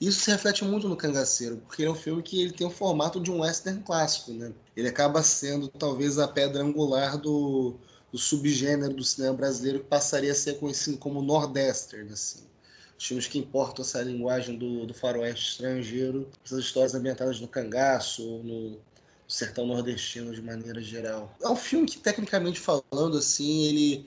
Isso 0.01 0.21
se 0.21 0.31
reflete 0.31 0.65
muito 0.65 0.89
no 0.89 0.97
Cangaceiro, 0.97 1.59
porque 1.59 1.83
ele 1.83 1.89
é 1.89 1.93
um 1.93 1.95
filme 1.95 2.23
que 2.23 2.41
ele 2.41 2.53
tem 2.53 2.67
o 2.67 2.71
formato 2.71 3.21
de 3.21 3.31
um 3.31 3.41
western 3.41 3.83
clássico, 3.83 4.33
né? 4.33 4.53
Ele 4.77 4.89
acaba 4.89 5.23
sendo 5.23 5.69
talvez 5.69 6.19
a 6.19 6.29
pedra 6.29 6.63
angular 6.63 7.17
do, 7.19 7.77
do 8.13 8.19
subgênero 8.19 8.95
do 8.95 9.05
cinema 9.05 9.35
brasileiro 9.35 9.81
que 9.81 9.87
passaria 9.87 10.33
a 10.33 10.35
ser 10.35 10.59
conhecido 10.59 10.99
como 10.99 11.23
nordestern, 11.23 12.13
assim. 12.13 12.48
Os 12.99 13.07
filmes 13.07 13.27
que 13.27 13.39
importam 13.39 13.85
essa 13.85 14.03
linguagem 14.03 14.59
do, 14.59 14.85
do 14.85 14.93
faroeste 14.93 15.53
estrangeiro, 15.53 16.29
essas 16.45 16.59
histórias 16.59 16.95
ambientadas 16.95 17.41
no 17.41 17.47
cangaço, 17.47 18.23
no, 18.43 18.79
sertão 19.29 19.67
nordestino 19.67 20.35
de 20.35 20.41
maneira 20.41 20.81
geral. 20.81 21.37
É 21.43 21.49
um 21.49 21.57
filme 21.57 21.87
que, 21.87 21.99
tecnicamente 21.99 22.59
falando, 22.59 23.19
assim, 23.19 23.65
ele, 23.67 24.07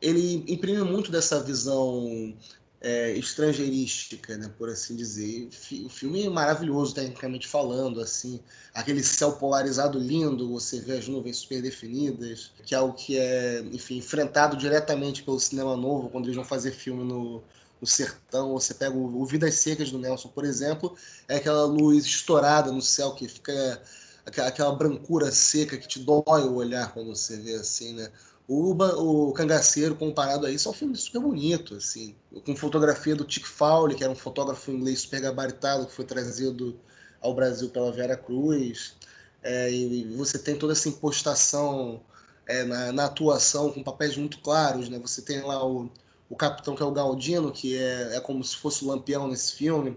ele 0.00 0.44
imprime 0.46 0.82
muito 0.82 1.10
dessa 1.10 1.42
visão 1.42 2.32
é, 2.80 3.10
estrangeirística, 3.18 4.36
né, 4.38 4.48
por 4.56 4.68
assim 4.68 4.94
dizer. 4.94 5.48
O 5.84 5.88
filme 5.88 6.24
é 6.24 6.30
maravilhoso, 6.30 6.94
tecnicamente 6.94 7.48
falando, 7.48 8.00
assim, 8.00 8.38
aquele 8.72 9.02
céu 9.02 9.32
polarizado 9.32 9.98
lindo, 9.98 10.52
você 10.52 10.80
vê 10.80 10.98
as 10.98 11.08
nuvens 11.08 11.38
super 11.38 11.60
definidas, 11.60 12.52
que 12.64 12.76
é 12.76 12.78
algo 12.78 12.94
que 12.94 13.18
é, 13.18 13.60
enfim, 13.72 13.96
enfrentado 13.96 14.56
diretamente 14.56 15.24
pelo 15.24 15.40
cinema 15.40 15.76
novo, 15.76 16.10
quando 16.10 16.26
eles 16.26 16.36
vão 16.36 16.44
fazer 16.44 16.70
filme 16.70 17.02
no, 17.02 17.42
no 17.84 17.86
sertão, 17.86 18.54
você 18.54 18.72
pega 18.72 18.96
o, 18.96 19.20
o 19.20 19.26
Vidas 19.26 19.56
Secas 19.56 19.90
do 19.90 19.98
Nelson, 19.98 20.28
por 20.28 20.44
exemplo, 20.44 20.96
é 21.28 21.36
aquela 21.36 21.64
luz 21.66 22.06
estourada 22.06 22.72
no 22.72 22.80
céu 22.80 23.14
que 23.14 23.28
fica 23.28 23.82
aquela, 24.24 24.48
aquela 24.48 24.74
brancura 24.74 25.30
seca 25.30 25.76
que 25.76 25.86
te 25.86 25.98
dói 26.00 26.44
o 26.44 26.54
olhar 26.54 26.94
quando 26.94 27.14
você 27.14 27.36
vê 27.36 27.54
assim, 27.54 27.92
né? 27.92 28.10
O, 28.48 28.72
o 28.72 29.32
Cangaceiro, 29.32 29.94
comparado 29.94 30.46
a 30.46 30.50
isso, 30.50 30.68
é 30.68 30.70
um 30.70 30.74
filme 30.74 30.96
super 30.96 31.20
bonito, 31.20 31.76
assim, 31.76 32.14
com 32.44 32.56
fotografia 32.56 33.14
do 33.14 33.24
Tick 33.24 33.46
Fowley, 33.46 33.96
que 33.96 34.04
era 34.04 34.12
um 34.12 34.16
fotógrafo 34.16 34.70
inglês 34.70 35.00
super 35.00 35.20
gabaritado, 35.20 35.86
que 35.86 35.92
foi 35.92 36.04
trazido 36.06 36.78
ao 37.20 37.34
Brasil 37.34 37.68
pela 37.70 37.92
Vera 37.92 38.16
Cruz. 38.16 38.96
É, 39.42 39.70
e 39.70 40.04
você 40.16 40.38
tem 40.38 40.56
toda 40.56 40.72
essa 40.72 40.88
impostação 40.88 42.02
é, 42.46 42.64
na, 42.64 42.92
na, 42.92 43.04
atuação, 43.06 43.70
com 43.70 43.82
papéis 43.82 44.16
muito 44.16 44.38
claros, 44.40 44.88
né? 44.88 44.98
Você 44.98 45.22
tem 45.22 45.42
lá 45.42 45.66
o, 45.66 45.90
o 46.34 46.36
capitão, 46.36 46.74
que 46.74 46.82
é 46.82 46.86
o 46.86 46.90
Galdino, 46.90 47.52
que 47.52 47.76
é, 47.76 48.16
é 48.16 48.20
como 48.20 48.42
se 48.42 48.56
fosse 48.56 48.84
o 48.84 48.88
Lampião 48.88 49.28
nesse 49.28 49.52
filme. 49.52 49.96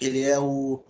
Ele 0.00 0.22
é 0.22 0.38
o, 0.38 0.80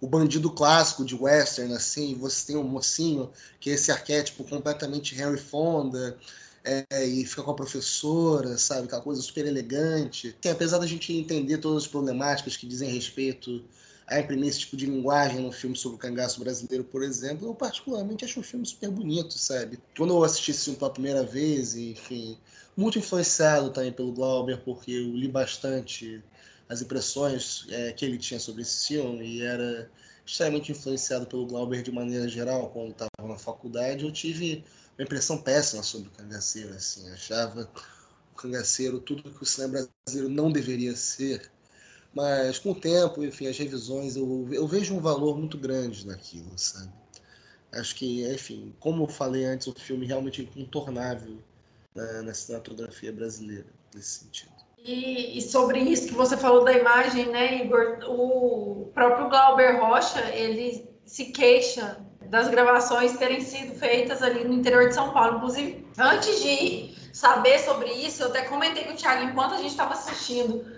o 0.00 0.06
bandido 0.06 0.50
clássico 0.50 1.04
de 1.04 1.14
western, 1.14 1.74
assim, 1.74 2.14
você 2.14 2.46
tem 2.46 2.56
o 2.56 2.60
um 2.60 2.68
mocinho, 2.68 3.30
que 3.60 3.70
é 3.70 3.74
esse 3.74 3.90
arquétipo 3.90 4.44
completamente 4.44 5.14
Harry 5.16 5.38
Fonda, 5.38 6.16
é, 6.64 7.04
e 7.04 7.24
fica 7.26 7.42
com 7.42 7.50
a 7.50 7.54
professora, 7.54 8.56
sabe? 8.56 8.86
Aquela 8.86 9.02
coisa 9.02 9.20
super 9.20 9.46
elegante. 9.46 10.36
Assim, 10.40 10.48
apesar 10.48 10.78
da 10.78 10.86
gente 10.86 11.12
entender 11.12 11.58
todas 11.58 11.84
as 11.84 11.88
problemáticas 11.88 12.56
que 12.56 12.66
dizem 12.66 12.90
respeito 12.90 13.64
a 14.06 14.20
imprimir 14.20 14.48
esse 14.48 14.60
tipo 14.60 14.76
de 14.76 14.86
linguagem 14.86 15.40
no 15.40 15.50
filme 15.50 15.76
sobre 15.76 15.96
o 15.96 15.98
cangaço 15.98 16.38
brasileiro, 16.38 16.84
por 16.84 17.02
exemplo, 17.02 17.48
eu 17.48 17.54
particularmente 17.54 18.24
acho 18.24 18.38
um 18.38 18.42
filme 18.42 18.64
super 18.64 18.90
bonito, 18.90 19.36
sabe? 19.36 19.78
Quando 19.96 20.14
eu 20.14 20.22
assisti 20.22 20.52
esse 20.52 20.64
filme 20.64 20.78
pela 20.78 20.92
primeira 20.92 21.24
vez, 21.24 21.74
enfim, 21.74 22.38
muito 22.76 22.98
influenciado 22.98 23.70
também 23.70 23.92
pelo 23.92 24.12
Glauber, 24.12 24.58
porque 24.62 24.92
eu 24.92 25.16
li 25.16 25.26
bastante 25.28 26.22
as 26.68 26.82
impressões 26.82 27.66
é, 27.70 27.92
que 27.92 28.04
ele 28.04 28.18
tinha 28.18 28.38
sobre 28.38 28.62
esse 28.62 28.88
filme 28.88 29.26
e 29.26 29.42
era 29.42 29.90
extremamente 30.24 30.72
influenciado 30.72 31.26
pelo 31.26 31.46
Glauber 31.46 31.82
de 31.82 31.92
maneira 31.92 32.28
geral 32.28 32.70
quando 32.70 32.90
estava 32.90 33.10
na 33.28 33.38
faculdade. 33.38 34.04
Eu 34.04 34.12
tive 34.12 34.64
uma 34.98 35.04
impressão 35.04 35.38
péssima 35.38 35.82
sobre 35.82 36.08
o 36.08 36.10
Cangaceiro, 36.12 36.74
assim, 36.74 37.08
achava 37.10 37.68
o 38.32 38.36
Cangaceiro 38.36 39.00
tudo 39.00 39.22
que 39.22 39.42
o 39.42 39.46
cinema 39.46 39.88
brasileiro 40.04 40.32
não 40.32 40.50
deveria 40.50 40.94
ser. 40.96 41.50
Mas 42.16 42.58
com 42.58 42.70
o 42.70 42.74
tempo, 42.74 43.22
enfim, 43.22 43.46
as 43.46 43.58
revisões, 43.58 44.16
eu, 44.16 44.48
eu 44.50 44.66
vejo 44.66 44.94
um 44.94 45.00
valor 45.00 45.36
muito 45.36 45.58
grande 45.58 46.06
naquilo, 46.06 46.50
sabe? 46.56 46.90
Acho 47.74 47.94
que, 47.94 48.26
enfim, 48.32 48.74
como 48.80 49.02
eu 49.02 49.06
falei 49.06 49.44
antes, 49.44 49.66
o 49.66 49.74
filme 49.74 50.06
realmente 50.06 50.40
é 50.40 50.44
incontornável 50.44 51.36
na, 51.94 52.22
na 52.22 52.32
cinematografia 52.32 53.12
brasileira, 53.12 53.66
nesse 53.94 54.20
sentido. 54.20 54.50
E, 54.78 55.36
e, 55.36 55.42
sobre 55.42 55.78
isso 55.80 56.08
que 56.08 56.14
você 56.14 56.38
falou 56.38 56.64
da 56.64 56.72
imagem, 56.72 57.26
né, 57.26 57.62
Igor? 57.62 57.98
O 58.08 58.90
próprio 58.94 59.28
Glauber 59.28 59.78
Rocha, 59.78 60.20
ele 60.30 60.88
se 61.04 61.26
queixa 61.26 61.98
das 62.30 62.48
gravações 62.48 63.18
terem 63.18 63.42
sido 63.42 63.74
feitas 63.74 64.22
ali 64.22 64.42
no 64.42 64.54
interior 64.54 64.88
de 64.88 64.94
São 64.94 65.12
Paulo. 65.12 65.36
Inclusive, 65.36 65.86
antes 65.98 66.40
de 66.40 66.94
saber 67.12 67.58
sobre 67.58 67.90
isso, 67.92 68.22
eu 68.22 68.28
até 68.28 68.42
comentei 68.42 68.84
com 68.84 68.94
o 68.94 68.96
Thiago 68.96 69.24
enquanto 69.24 69.52
a 69.52 69.58
gente 69.58 69.72
estava 69.72 69.92
assistindo. 69.92 70.75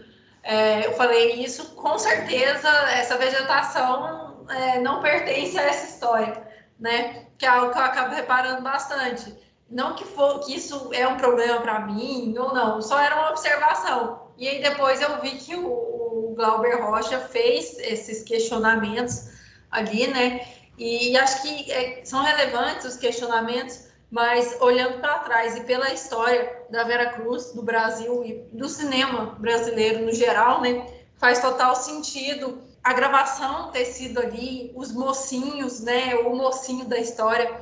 É, 0.49 0.87
eu 0.87 0.95
falei 0.95 1.45
isso, 1.45 1.75
com 1.75 1.99
certeza 1.99 2.71
essa 2.93 3.19
vegetação 3.19 4.47
é, 4.49 4.81
não 4.81 5.03
pertence 5.03 5.59
a 5.59 5.63
essa 5.65 5.93
história, 5.93 6.43
né? 6.81 7.27
Que 7.37 7.45
é 7.45 7.51
algo 7.51 7.71
que 7.71 7.79
eu 7.79 7.83
acabo 7.83 8.15
reparando 8.15 8.63
bastante. 8.63 9.37
Não 9.69 9.95
que, 9.95 10.07
for, 10.07 10.41
que 10.41 10.57
isso 10.57 10.89
é 10.95 11.07
um 11.07 11.19
problema 11.19 11.61
para 11.61 11.81
mim 11.81 12.35
ou 12.39 12.55
não, 12.55 12.81
só 12.81 12.99
era 12.99 13.15
uma 13.17 13.29
observação. 13.29 14.33
E 14.39 14.49
aí 14.49 14.63
depois 14.63 15.03
eu 15.03 15.21
vi 15.21 15.33
que 15.33 15.55
o, 15.55 15.69
o 15.69 16.35
Glauber 16.35 16.83
Rocha 16.83 17.21
fez 17.21 17.79
esses 17.81 18.23
questionamentos 18.23 19.29
ali, 19.71 20.07
né? 20.07 20.49
E, 20.79 21.15
acho 21.19 21.43
que 21.43 21.71
é, 21.71 22.03
são 22.07 22.23
relevantes 22.23 22.87
os 22.87 22.97
questionamentos, 22.97 23.88
mas 24.11 24.57
olhando 24.61 25.01
para 25.01 25.19
trás 25.19 25.57
e 25.57 25.65
pela 25.65 25.93
história 25.93 26.67
da 26.71 26.85
Vera 26.85 27.11
Cruz, 27.11 27.53
do 27.53 27.63
Brasil 27.63 28.25
e 28.25 28.35
do 28.53 28.69
cinema 28.69 29.37
brasileiro 29.39 30.05
no 30.05 30.13
geral, 30.13 30.61
né, 30.61 30.87
faz 31.17 31.41
total 31.41 31.77
sentido 31.77 32.63
a 32.83 32.93
gravação 32.95 33.71
ter 33.71 33.85
sido 33.85 34.19
ali, 34.19 34.73
os 34.75 34.93
mocinhos, 34.93 35.81
né, 35.81 36.15
o 36.15 36.35
mocinho 36.35 36.87
da 36.87 36.99
história, 36.99 37.61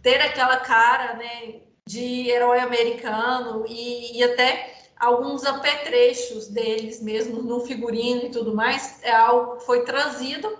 ter 0.00 0.20
aquela 0.20 0.58
cara, 0.58 1.14
né, 1.14 1.60
de 1.86 2.30
herói 2.30 2.60
americano 2.60 3.64
e, 3.66 4.18
e 4.18 4.22
até 4.22 4.72
alguns 4.96 5.44
apetrechos 5.44 6.46
deles 6.46 7.02
mesmo 7.02 7.42
no 7.42 7.60
figurino 7.60 8.26
e 8.26 8.30
tudo 8.30 8.54
mais, 8.54 9.02
é 9.02 9.10
algo 9.10 9.56
que 9.56 9.66
foi 9.66 9.84
trazido 9.84 10.56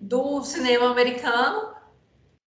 do 0.00 0.42
cinema 0.42 0.90
americano 0.90 1.76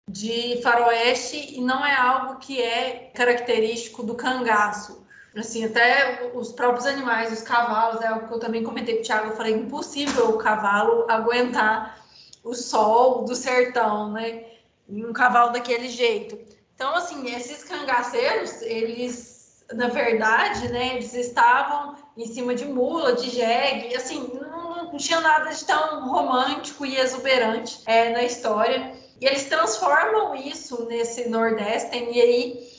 de 0.09 0.61
faroeste 0.63 1.57
e 1.57 1.61
não 1.61 1.85
é 1.85 1.95
algo 1.95 2.37
que 2.37 2.63
é 2.63 3.11
característico 3.15 4.03
do 4.03 4.15
cangaço. 4.15 5.05
Assim, 5.37 5.65
até 5.65 6.31
os 6.33 6.53
próprios 6.53 6.87
animais, 6.87 7.33
os 7.33 7.43
cavalos, 7.43 8.01
é 8.01 8.07
algo 8.07 8.27
que 8.27 8.35
eu 8.35 8.39
também 8.39 8.63
comentei 8.63 8.95
com 8.95 9.01
o 9.03 9.05
Thiago, 9.05 9.31
eu 9.31 9.37
falei, 9.37 9.55
impossível 9.55 10.31
o 10.31 10.39
cavalo 10.39 11.05
aguentar 11.11 12.03
o 12.43 12.55
sol 12.55 13.25
do 13.25 13.35
sertão, 13.35 14.13
né? 14.13 14.45
Um 14.89 15.13
cavalo 15.13 15.53
daquele 15.53 15.89
jeito. 15.89 16.39
Então, 16.75 16.95
assim, 16.95 17.27
esses 17.35 17.65
cangaceiros, 17.65 18.63
eles, 18.63 19.65
na 19.73 19.89
verdade, 19.89 20.69
né, 20.69 20.95
eles 20.95 21.13
estavam 21.13 21.97
em 22.17 22.27
cima 22.27 22.55
de 22.55 22.65
mula, 22.65 23.15
de 23.15 23.29
jegue, 23.31 23.95
assim, 23.97 24.31
não 24.41 24.97
tinha 24.97 25.21
nada 25.21 25.51
de 25.51 25.65
tão 25.65 26.09
romântico 26.09 26.87
e 26.87 26.97
exuberante 26.97 27.81
é, 27.85 28.11
na 28.11 28.23
história. 28.23 28.95
E 29.21 29.27
eles 29.27 29.45
transformam 29.45 30.35
isso 30.35 30.85
nesse 30.85 31.29
Nordeste, 31.29 31.97
e 31.97 32.21
aí. 32.21 32.77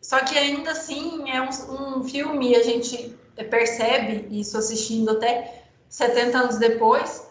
Só 0.00 0.20
que 0.20 0.36
ainda 0.36 0.70
assim 0.72 1.30
é 1.30 1.40
um, 1.42 1.98
um 1.98 2.04
filme, 2.04 2.56
a 2.56 2.62
gente 2.62 3.16
percebe 3.50 4.26
isso 4.30 4.56
assistindo 4.56 5.10
até 5.10 5.64
70 5.88 6.38
anos 6.38 6.56
depois, 6.56 7.26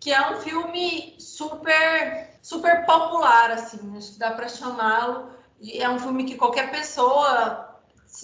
que 0.00 0.12
é 0.12 0.30
um 0.30 0.40
filme 0.40 1.14
super 1.18 2.34
super 2.42 2.84
popular 2.84 3.52
assim, 3.52 3.96
acho 3.96 4.12
que 4.12 4.18
dá 4.18 4.32
para 4.32 4.48
chamá-lo. 4.48 5.30
É 5.72 5.88
um 5.88 5.98
filme 5.98 6.24
que 6.24 6.36
qualquer 6.36 6.70
pessoa 6.70 7.80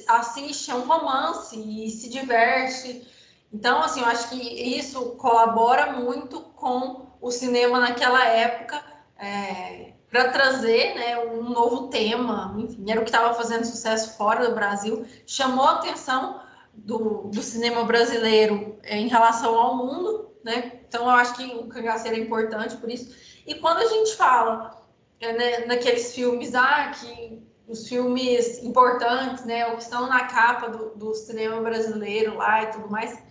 assiste, 0.09 0.71
é 0.71 0.75
um 0.75 0.87
romance 0.87 1.59
e 1.59 1.91
se 1.91 2.11
diverte. 2.11 3.09
Então, 3.53 3.83
assim, 3.83 4.01
eu 4.01 4.07
acho 4.07 4.29
que 4.29 4.37
isso 4.79 5.13
colabora 5.17 5.93
muito 5.93 6.41
com 6.41 7.07
o 7.21 7.31
cinema 7.31 7.81
naquela 7.81 8.25
época 8.27 8.90
é, 9.21 9.93
para 10.11 10.31
trazer 10.31 10.95
né, 10.95 11.19
um 11.19 11.51
novo 11.51 11.89
tema. 11.89 12.55
Enfim, 12.59 12.91
era 12.91 13.01
o 13.01 13.05
que 13.05 13.11
estava 13.11 13.35
fazendo 13.35 13.65
sucesso 13.65 14.17
fora 14.17 14.49
do 14.49 14.55
Brasil, 14.55 15.07
chamou 15.27 15.67
a 15.67 15.75
atenção 15.77 16.41
do, 16.75 17.29
do 17.29 17.43
cinema 17.43 17.85
brasileiro 17.85 18.79
é, 18.83 18.97
em 18.97 19.09
relação 19.09 19.55
ao 19.55 19.77
mundo, 19.77 20.31
né? 20.43 20.81
Então, 20.89 21.05
eu 21.05 21.11
acho 21.11 21.35
que 21.35 21.45
o 21.45 21.69
cangaceiro 21.69 22.17
é 22.17 22.21
importante 22.21 22.77
por 22.77 22.91
isso. 22.91 23.15
E 23.47 23.55
quando 23.57 23.79
a 23.79 23.87
gente 23.87 24.17
fala 24.17 24.81
é, 25.21 25.33
né, 25.33 25.67
naqueles 25.67 26.15
filmes, 26.15 26.55
ah, 26.55 26.91
que 26.91 27.41
os 27.69 27.89
filmes 27.89 28.63
importantes, 28.65 29.45
né, 29.45 29.69
ou 29.69 29.77
que 29.77 29.83
estão 29.83 30.09
na 30.09 30.25
capa 30.25 30.69
do, 30.69 30.91
do 30.97 31.15
cinema 31.15 31.61
brasileiro 31.61 32.37
lá 32.37 32.65
e 32.65 32.67
tudo 32.73 32.91
mais, 32.91 33.23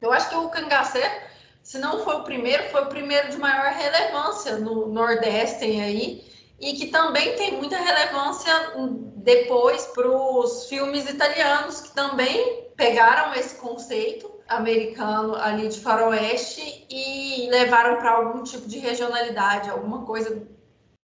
eu 0.00 0.10
acho 0.10 0.30
que 0.30 0.36
o 0.36 0.48
cangaceiro, 0.48 1.10
se 1.70 1.78
não 1.78 2.02
foi 2.02 2.16
o 2.16 2.24
primeiro, 2.24 2.64
foi 2.70 2.82
o 2.82 2.86
primeiro 2.86 3.30
de 3.30 3.36
maior 3.36 3.72
relevância 3.72 4.56
no 4.56 4.88
Nordeste 4.88 5.64
aí, 5.64 6.28
e 6.58 6.72
que 6.72 6.88
também 6.88 7.36
tem 7.36 7.58
muita 7.58 7.76
relevância 7.76 8.52
depois 9.18 9.86
para 9.86 10.08
os 10.08 10.66
filmes 10.66 11.08
italianos, 11.08 11.80
que 11.80 11.92
também 11.92 12.72
pegaram 12.76 13.34
esse 13.34 13.54
conceito 13.54 14.28
americano 14.48 15.36
ali 15.36 15.68
de 15.68 15.78
faroeste 15.78 16.86
e 16.90 17.48
levaram 17.48 17.98
para 17.98 18.16
algum 18.16 18.42
tipo 18.42 18.66
de 18.66 18.80
regionalidade, 18.80 19.70
alguma 19.70 20.04
coisa 20.04 20.44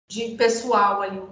de 0.08 0.28
pessoal 0.30 1.02
ali, 1.02 1.22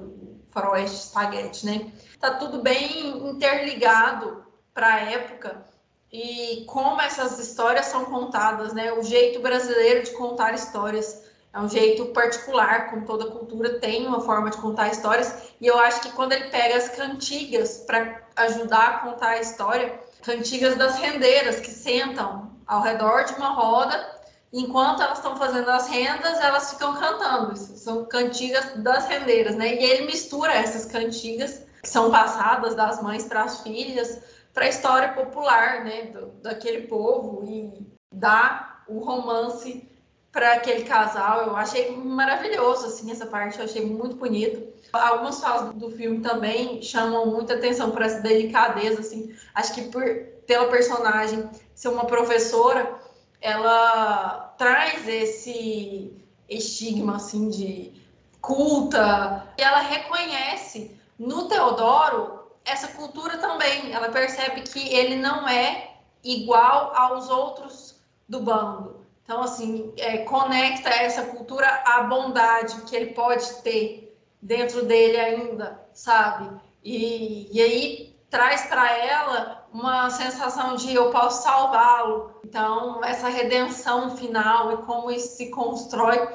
faroeste 0.50 1.06
espaguete, 1.06 1.64
né? 1.64 1.90
Tá 2.20 2.34
tudo 2.34 2.60
bem 2.60 3.16
interligado 3.30 4.44
para 4.74 4.92
a 4.92 5.00
época 5.10 5.71
e 6.12 6.64
como 6.66 7.00
essas 7.00 7.38
histórias 7.38 7.86
são 7.86 8.04
contadas, 8.04 8.74
né? 8.74 8.92
O 8.92 9.02
jeito 9.02 9.40
brasileiro 9.40 10.02
de 10.02 10.10
contar 10.10 10.52
histórias 10.52 11.22
é 11.54 11.58
um 11.58 11.68
jeito 11.68 12.06
particular, 12.06 12.90
como 12.90 13.06
toda 13.06 13.30
cultura 13.30 13.78
tem 13.78 14.06
uma 14.06 14.20
forma 14.20 14.50
de 14.50 14.58
contar 14.58 14.88
histórias. 14.88 15.34
E 15.58 15.66
eu 15.66 15.78
acho 15.78 16.02
que 16.02 16.12
quando 16.12 16.32
ele 16.32 16.50
pega 16.50 16.76
as 16.76 16.90
cantigas 16.90 17.78
para 17.78 18.22
ajudar 18.36 18.88
a 18.88 18.98
contar 18.98 19.28
a 19.30 19.40
história, 19.40 19.98
cantigas 20.22 20.76
das 20.76 20.96
rendeiras 20.96 21.60
que 21.60 21.70
sentam 21.70 22.50
ao 22.66 22.82
redor 22.82 23.24
de 23.24 23.32
uma 23.34 23.48
roda, 23.48 24.20
enquanto 24.52 25.02
elas 25.02 25.18
estão 25.18 25.36
fazendo 25.36 25.70
as 25.70 25.88
rendas, 25.88 26.40
elas 26.40 26.72
ficam 26.72 26.94
cantando. 26.94 27.56
São 27.56 28.04
cantigas 28.04 28.74
das 28.76 29.06
rendeiras, 29.06 29.56
né? 29.56 29.74
E 29.74 29.82
ele 29.82 30.06
mistura 30.06 30.52
essas 30.52 30.84
cantigas 30.84 31.62
que 31.82 31.88
são 31.88 32.10
passadas 32.10 32.74
das 32.74 33.02
mães 33.02 33.24
para 33.24 33.44
as 33.44 33.60
filhas 33.60 34.20
para 34.52 34.66
a 34.66 34.68
história 34.68 35.12
popular, 35.12 35.84
né, 35.84 36.06
do, 36.06 36.26
daquele 36.42 36.86
povo 36.86 37.44
e 37.44 37.86
dá 38.12 38.82
o 38.86 38.98
romance 38.98 39.88
para 40.30 40.54
aquele 40.54 40.84
casal. 40.84 41.46
Eu 41.46 41.56
achei 41.56 41.96
maravilhoso 41.96 42.86
assim 42.86 43.10
essa 43.10 43.26
parte, 43.26 43.58
eu 43.58 43.64
achei 43.64 43.84
muito 43.84 44.16
bonito. 44.16 44.72
Algumas 44.92 45.40
falas 45.40 45.74
do 45.74 45.90
filme 45.90 46.20
também 46.20 46.82
chamam 46.82 47.26
muita 47.26 47.54
atenção 47.54 47.90
para 47.90 48.06
essa 48.06 48.20
delicadeza 48.20 49.00
assim. 49.00 49.34
Acho 49.54 49.74
que 49.74 49.82
por 49.82 50.04
pela 50.46 50.68
personagem 50.68 51.48
ser 51.74 51.88
uma 51.88 52.04
professora, 52.04 52.98
ela 53.40 54.54
traz 54.58 55.08
esse 55.08 56.12
estigma 56.48 57.16
assim 57.16 57.48
de 57.48 57.92
culta 58.40 59.46
e 59.56 59.62
ela 59.62 59.78
reconhece 59.78 60.96
no 61.18 61.48
Teodoro 61.48 62.41
essa 62.64 62.88
cultura 62.88 63.38
também. 63.38 63.92
Ela 63.92 64.08
percebe 64.08 64.62
que 64.62 64.94
ele 64.94 65.16
não 65.16 65.48
é 65.48 65.96
igual 66.22 66.94
aos 66.94 67.28
outros 67.28 68.00
do 68.28 68.40
bando. 68.40 69.02
Então, 69.24 69.42
assim, 69.42 69.92
é, 69.96 70.18
conecta 70.18 70.90
essa 70.90 71.24
cultura 71.24 71.66
à 71.86 72.02
bondade 72.02 72.82
que 72.82 72.94
ele 72.94 73.12
pode 73.14 73.46
ter 73.62 74.18
dentro 74.40 74.84
dele 74.84 75.16
ainda, 75.16 75.80
sabe? 75.92 76.50
E, 76.82 77.48
e 77.52 77.60
aí 77.62 78.16
traz 78.28 78.62
para 78.66 78.90
ela 78.96 79.68
uma 79.72 80.10
sensação 80.10 80.74
de 80.74 80.94
eu 80.94 81.10
posso 81.10 81.42
salvá-lo. 81.42 82.40
Então, 82.44 83.02
essa 83.04 83.28
redenção 83.28 84.16
final 84.16 84.72
e 84.72 84.76
como 84.78 85.10
isso 85.10 85.36
se 85.36 85.50
constrói, 85.50 86.28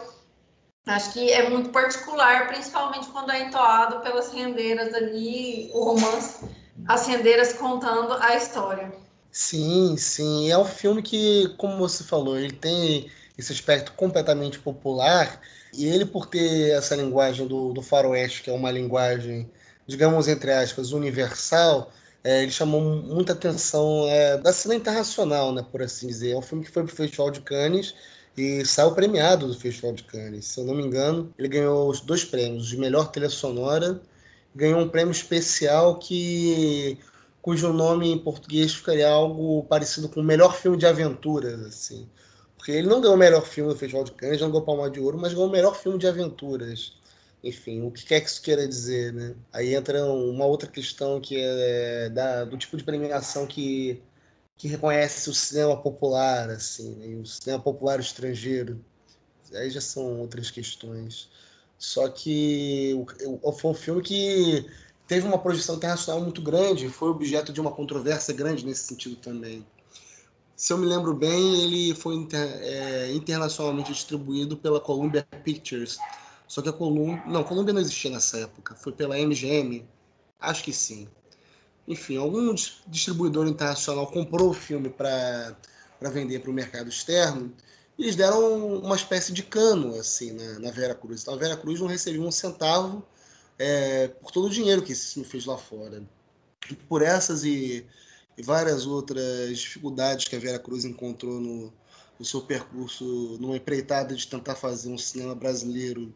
acho 0.88 1.14
que 1.14 1.32
é 1.32 1.50
muito 1.50 1.70
particular, 1.70 2.48
principalmente 2.48 3.08
quando 3.10 3.32
é 3.32 3.44
entoado 3.44 4.00
pelas 4.00 4.32
rendeiras 4.32 4.94
ali, 4.94 5.70
o 5.74 5.84
romance, 5.84 6.46
as 6.88 7.06
rendeiras 7.06 7.54
contando 7.54 8.14
a 8.14 8.36
história. 8.36 8.92
Sim, 9.32 9.96
sim. 9.98 10.50
É 10.50 10.58
um 10.58 10.66
filme 10.66 11.02
que, 11.02 11.54
como 11.58 11.78
você 11.78 12.04
falou, 12.04 12.40
ele 12.40 12.54
tem 12.54 13.10
esse 13.38 13.52
aspecto 13.52 13.92
completamente 13.94 14.58
popular. 14.60 15.40
E 15.74 15.86
ele, 15.86 16.06
por 16.06 16.26
ter 16.26 16.72
essa 16.72 16.96
linguagem 16.96 17.46
do, 17.48 17.72
do 17.74 17.82
faroeste, 17.82 18.42
que 18.42 18.50
é 18.50 18.54
uma 18.54 18.72
linguagem, 18.72 19.50
digamos, 19.86 20.28
entre 20.28 20.52
aspas, 20.52 20.92
universal, 20.92 21.92
é, 22.24 22.42
ele 22.42 22.52
chamou 22.52 22.82
muita 22.82 23.34
atenção 23.34 24.08
é, 24.10 24.38
da 24.38 24.52
cena 24.52 24.76
internacional, 24.76 25.54
né, 25.54 25.64
por 25.72 25.82
assim 25.82 26.08
dizer. 26.08 26.32
É 26.32 26.38
um 26.38 26.42
filme 26.42 26.66
que 26.66 26.72
foi 26.72 26.84
para 26.84 26.94
o 26.94 26.96
Festival 26.96 27.30
de 27.30 27.42
Cannes 27.42 27.94
e 28.38 28.64
saiu 28.66 28.94
premiado 28.94 29.48
do 29.48 29.54
Festival 29.56 29.94
de 29.94 30.04
Cannes. 30.04 30.46
Se 30.46 30.60
eu 30.60 30.66
não 30.66 30.76
me 30.76 30.84
engano, 30.84 31.34
ele 31.38 31.48
ganhou 31.48 31.90
os 31.90 32.02
dois 32.02 32.24
prêmios, 32.24 32.68
de 32.68 32.78
melhor 32.78 33.12
trilha 33.12 33.30
sonora, 33.30 34.00
ganhou 34.56 34.80
um 34.80 34.90
prêmio 34.90 35.12
especial 35.12 35.98
que 35.98 37.00
cujo 37.42 37.74
nome 37.74 38.12
em 38.12 38.18
português 38.20 38.74
ficaria 38.74 39.10
algo 39.10 39.64
parecido 39.64 40.10
com 40.10 40.20
o 40.20 40.24
melhor 40.24 40.56
filme 40.56 40.78
de 40.78 40.86
aventuras, 40.86 41.60
assim. 41.66 42.08
Porque 42.58 42.72
ele 42.72 42.88
não 42.88 43.02
ganhou 43.02 43.16
o 43.16 43.20
melhor 43.20 43.46
filme 43.46 43.72
do 43.74 43.80
Festival 43.80 44.04
de 44.04 44.12
Cannes, 44.12 44.42
não 44.42 44.50
ganhou 44.50 44.66
Palma 44.66 44.90
de 44.90 45.00
Ouro, 45.00 45.18
mas 45.18 45.34
ganhou 45.34 45.48
o 45.48 45.52
melhor 45.52 45.76
filme 45.76 45.98
de 45.98 46.08
aventuras. 46.08 46.98
Enfim, 47.44 47.84
o 47.84 47.92
que 47.92 48.06
quer 48.06 48.22
que 48.22 48.30
isso 48.30 48.42
queira 48.42 48.68
dizer, 48.68 49.14
né? 49.14 49.36
Aí 49.54 49.74
entra 49.74 50.06
uma 50.06 50.46
outra 50.46 50.70
questão 50.70 51.22
que 51.22 51.38
é 51.40 52.10
da, 52.10 52.44
do 52.46 52.58
tipo 52.58 52.76
de 52.76 52.84
premiação 52.84 53.48
que, 53.48 54.02
que 54.58 54.68
reconhece 54.68 55.30
o 55.30 55.34
cinema 55.34 55.78
popular, 55.78 56.50
assim, 56.50 56.96
né? 56.96 57.16
o 57.16 57.26
cinema 57.26 57.62
popular 57.62 58.00
estrangeiro. 58.00 58.84
Aí 59.54 59.70
já 59.70 59.80
são 59.80 60.20
outras 60.20 60.50
questões. 60.52 61.30
Só 61.78 62.10
que 62.10 62.96
foi 63.60 63.72
um 63.72 63.74
filme 63.74 64.02
que 64.02 64.66
teve 65.08 65.28
uma 65.28 65.38
projeção 65.38 65.76
internacional 65.76 66.22
muito 66.22 66.42
grande, 66.42 66.90
foi 66.90 67.10
objeto 67.10 67.54
de 67.54 67.62
uma 67.62 67.72
controvérsia 67.72 68.34
grande 68.34 68.66
nesse 68.66 68.88
sentido 68.88 69.16
também. 69.16 69.66
Se 70.56 70.74
eu 70.74 70.78
me 70.80 70.88
lembro 70.88 71.14
bem, 71.14 71.62
ele 71.64 71.94
foi 71.94 72.16
inter, 72.16 72.40
é, 72.64 73.12
internacionalmente 73.14 73.94
distribuído 73.94 74.58
pela 74.58 74.82
Columbia 74.82 75.26
Pictures. 75.44 76.00
Só 76.48 76.64
que 76.64 76.70
a 76.70 76.74
Columbia. 76.74 77.22
Não, 77.28 77.44
Columbia 77.44 77.74
não 77.74 77.82
existia 77.82 78.10
nessa 78.10 78.40
época. 78.40 78.74
Foi 78.74 78.92
pela 78.92 79.20
MGM? 79.20 79.86
Acho 80.40 80.64
que 80.64 80.74
sim. 80.74 81.08
Enfim, 81.88 82.18
algum 82.18 82.54
distribuidor 82.88 83.48
internacional 83.48 84.08
comprou 84.08 84.50
o 84.50 84.54
filme 84.54 84.90
para 84.90 85.56
vender 86.12 86.40
para 86.40 86.52
o 86.52 86.54
mercado 86.54 86.90
externo 86.90 87.54
e 87.98 88.04
eles 88.04 88.16
deram 88.16 88.80
uma 88.80 88.96
espécie 88.96 89.32
de 89.32 89.42
cano 89.42 89.96
assim 89.96 90.32
na, 90.34 90.60
na 90.60 90.72
Vera 90.72 90.94
Cruz. 90.94 91.22
Então 91.22 91.34
a 91.34 91.38
Vera 91.38 91.56
Cruz 91.56 91.80
não 91.80 91.88
recebia 91.88 92.22
um 92.22 92.32
centavo 92.32 93.04
é, 93.58 94.10
por 94.10 94.32
todo 94.32 94.48
o 94.48 94.50
dinheiro 94.50 94.82
que 94.82 94.92
esse 94.92 95.14
filme 95.14 95.28
fez 95.28 95.46
lá 95.46 95.58
fora. 95.58 96.04
E 96.70 96.76
por 96.76 97.02
essas 97.02 97.44
e, 97.46 97.86
e 98.38 98.44
várias 98.44 98.86
outras 98.86 99.58
dificuldades 99.58 100.28
que 100.28 100.36
a 100.36 100.40
Vera 100.40 100.60
Cruz 100.60 100.84
encontrou 100.84 101.40
no, 101.40 101.74
no 102.20 102.26
seu 102.26 102.42
percurso, 102.42 103.38
numa 103.40 103.58
empreitada 103.58 104.14
de 104.14 104.28
tentar 104.28 104.56
fazer 104.56 104.90
um 104.90 104.98
cinema 104.98 105.34
brasileiro 105.34 106.14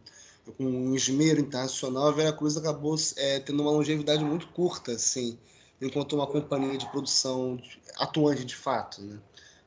com 0.58 0.66
um 0.66 0.96
esmero 0.96 1.40
internacional, 1.40 2.08
a 2.08 2.12
Vera 2.12 2.34
Cruz 2.34 2.58
acabou 2.58 2.96
é, 3.16 3.40
tendo 3.40 3.62
uma 3.62 3.72
longevidade 3.72 4.24
muito 4.24 4.48
curta, 4.48 4.92
assim, 4.92 5.38
enquanto 5.82 6.14
uma 6.14 6.28
companhia 6.28 6.78
de 6.78 6.90
produção 6.92 7.60
atuante 7.98 8.46
de 8.46 8.56
fato. 8.56 9.02
Né? 9.02 9.20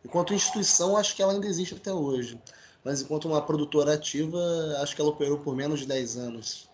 Enquanto 0.05 0.35
instituição, 0.35 0.97
acho 0.97 1.17
que 1.17 1.23
ela 1.23 1.33
ainda 1.33 1.47
existe 1.47 1.75
até 1.75 1.93
hoje. 1.93 2.41
Mas 2.85 3.01
enquanto 3.01 3.27
uma 3.27 3.41
produtora 3.41 3.95
ativa, 3.95 4.39
acho 4.81 4.95
que 4.95 5.01
ela 5.01 5.11
operou 5.11 5.39
por 5.39 5.57
menos 5.57 5.81
de 5.81 5.87
10 5.87 6.17
anos 6.19 6.69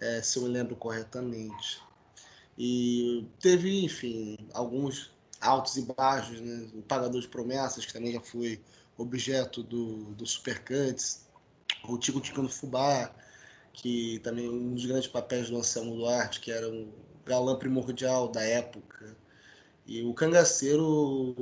é, 0.00 0.20
se 0.20 0.38
eu 0.38 0.42
me 0.42 0.48
lembro 0.48 0.76
corretamente. 0.76 1.80
E 2.58 3.26
teve, 3.40 3.84
enfim, 3.84 4.36
alguns 4.52 5.10
altos 5.40 5.76
e 5.76 5.82
baixos, 5.82 6.40
né? 6.40 6.68
O 6.74 6.82
Pagador 6.82 7.20
de 7.20 7.28
Promessas, 7.28 7.84
que 7.84 7.92
também 7.92 8.12
já 8.12 8.20
foi 8.20 8.60
objeto 8.96 9.62
do, 9.62 10.12
do 10.14 10.26
Supercuts, 10.26 11.26
o 11.84 11.98
Tico 11.98 12.20
Tico 12.20 12.42
no 12.42 12.48
Fubá, 12.48 13.10
que 13.74 14.18
também 14.20 14.48
um 14.48 14.72
dos 14.74 14.86
grandes 14.86 15.08
papéis 15.08 15.50
do 15.50 15.58
Anselmo 15.58 15.96
Duarte, 15.96 16.40
que 16.40 16.50
era 16.50 16.66
um 16.68 16.88
galã 17.26 17.56
primordial 17.56 18.28
da 18.28 18.42
época. 18.42 19.14
E 19.86 20.02
o 20.02 20.14
Cangaceiro, 20.14 21.36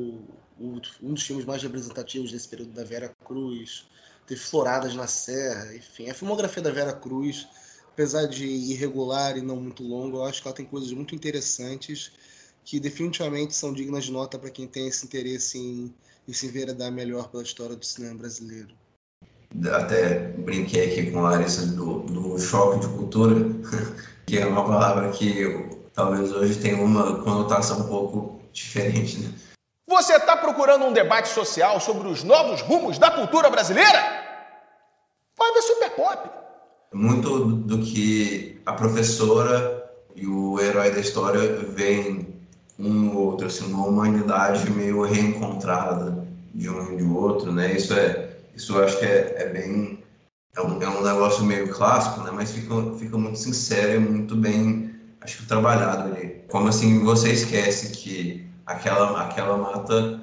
um 0.59 1.15
dos 1.15 1.23
filmes 1.23 1.45
mais 1.45 1.63
representativos 1.63 2.33
desse 2.33 2.49
período 2.49 2.73
da 2.73 2.83
Vera 2.83 3.15
Cruz, 3.25 3.87
teve 4.27 4.41
Floradas 4.41 4.95
na 4.97 5.07
Serra, 5.07 5.77
enfim, 5.77 6.11
a 6.11 6.15
filmografia 6.15 6.63
da 6.63 6.73
Vera 6.73 6.93
Cruz 6.93 7.47
apesar 7.93 8.27
de 8.27 8.47
irregular 8.47 9.37
e 9.37 9.43
não 9.43 9.57
muito 9.57 9.83
longo, 9.83 10.19
eu 10.19 10.25
acho 10.25 10.41
que 10.41 10.49
ela 10.49 10.57
tem 10.57 10.67
coisas 10.67 10.93
muito 10.93 11.15
interessantes 11.15 12.13
que 12.65 12.81
definitivamente 12.81 13.55
são 13.55 13.73
dignas 13.73 14.05
de 14.05 14.13
nota 14.13 14.39
para 14.39 14.51
quem 14.51 14.67
tem 14.67 14.89
esse 14.89 15.05
interesse 15.05 15.59
em, 15.59 15.95
em 16.27 16.33
se 16.33 16.51
dar 16.75 16.91
melhor 16.91 17.29
pela 17.29 17.43
história 17.43 17.77
do 17.77 17.85
cinema 17.85 18.15
brasileiro. 18.17 18.75
Até 19.73 20.19
brinquei 20.39 20.93
aqui 20.93 21.11
com 21.11 21.27
a 21.27 21.31
Larissa 21.31 21.67
do, 21.67 22.01
do 22.01 22.39
choque 22.39 22.81
de 22.81 22.89
cultura, 22.89 23.35
que 24.27 24.39
é 24.39 24.47
uma 24.47 24.65
palavra 24.65 25.11
que 25.11 25.69
talvez 25.95 26.33
hoje 26.33 26.59
tenha 26.59 26.83
uma 26.83 27.23
conotação 27.23 27.81
um 27.81 27.89
pouco 27.89 28.41
diferente. 28.53 29.19
Né? 29.19 29.31
Você 29.89 30.15
está 30.15 30.37
procurando 30.37 30.85
um 30.87 30.93
debate 30.93 31.29
social 31.29 31.81
sobre 31.81 32.09
os 32.09 32.25
novos 32.25 32.63
rumos 32.63 32.99
da 32.99 33.11
cultura 33.11 33.51
brasileira? 33.51 34.01
Vai 35.37 35.53
ver 35.53 35.63
Super 35.63 35.91
Pop 35.91 36.43
muito 36.93 37.47
do 37.47 37.79
que 37.79 38.61
a 38.67 38.73
professora 38.73 39.91
e 40.15 40.27
o 40.27 40.61
herói 40.61 40.91
da 40.91 41.01
história 41.01 41.57
veem 41.75 42.29
um 42.79 42.91
no 42.91 43.19
outro, 43.19 43.47
assim, 43.47 43.73
uma 43.73 43.87
humanidade 43.87 44.71
meio 44.71 45.03
reencontrada 45.03 46.27
de 46.55 46.69
um 46.69 46.93
e 46.93 46.97
de 46.97 47.05
outro, 47.05 47.53
né? 47.53 47.73
Isso 47.73 47.95
é, 47.95 48.32
isso 48.55 48.77
eu 48.77 48.85
acho 48.85 48.99
que 48.99 49.05
é, 49.05 49.35
é 49.39 49.49
bem, 49.49 50.03
é 50.55 50.61
um, 50.61 50.83
é 50.83 50.89
um 50.89 51.03
negócio 51.03 51.45
meio 51.45 51.69
clássico, 51.71 52.23
né? 52.23 52.31
Mas 52.33 52.53
fica, 52.53 52.75
fica 52.99 53.17
muito 53.17 53.39
sincero 53.39 53.95
e 53.95 53.99
muito 53.99 54.37
bem, 54.37 54.95
acho 55.21 55.39
que 55.39 55.47
trabalhado 55.47 56.15
ali. 56.15 56.43
Como 56.49 56.69
assim 56.69 57.03
você 57.05 57.33
esquece 57.33 57.91
que 57.93 58.47
aquela, 58.67 59.23
aquela 59.23 59.57
mata 59.57 60.21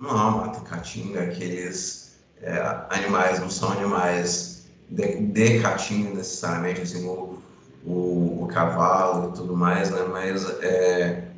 não 0.00 0.10
é 0.10 0.14
uma 0.14 0.30
mata 0.30 0.60
caatinga, 0.60 1.22
aqueles 1.22 2.02
é, 2.42 2.84
animais 2.90 3.38
não 3.38 3.48
são 3.48 3.70
animais 3.70 4.66
de, 4.90 5.20
de 5.20 5.60
Caatinga 5.60 6.10
necessariamente, 6.10 6.82
assim, 6.82 7.06
o, 7.06 7.38
o, 7.84 8.42
o, 8.42 8.48
cavalo 8.48 9.30
e 9.30 9.36
tudo 9.36 9.56
mais, 9.56 9.90
né? 9.90 10.02
Mas 10.10 10.44
é, 10.60 11.28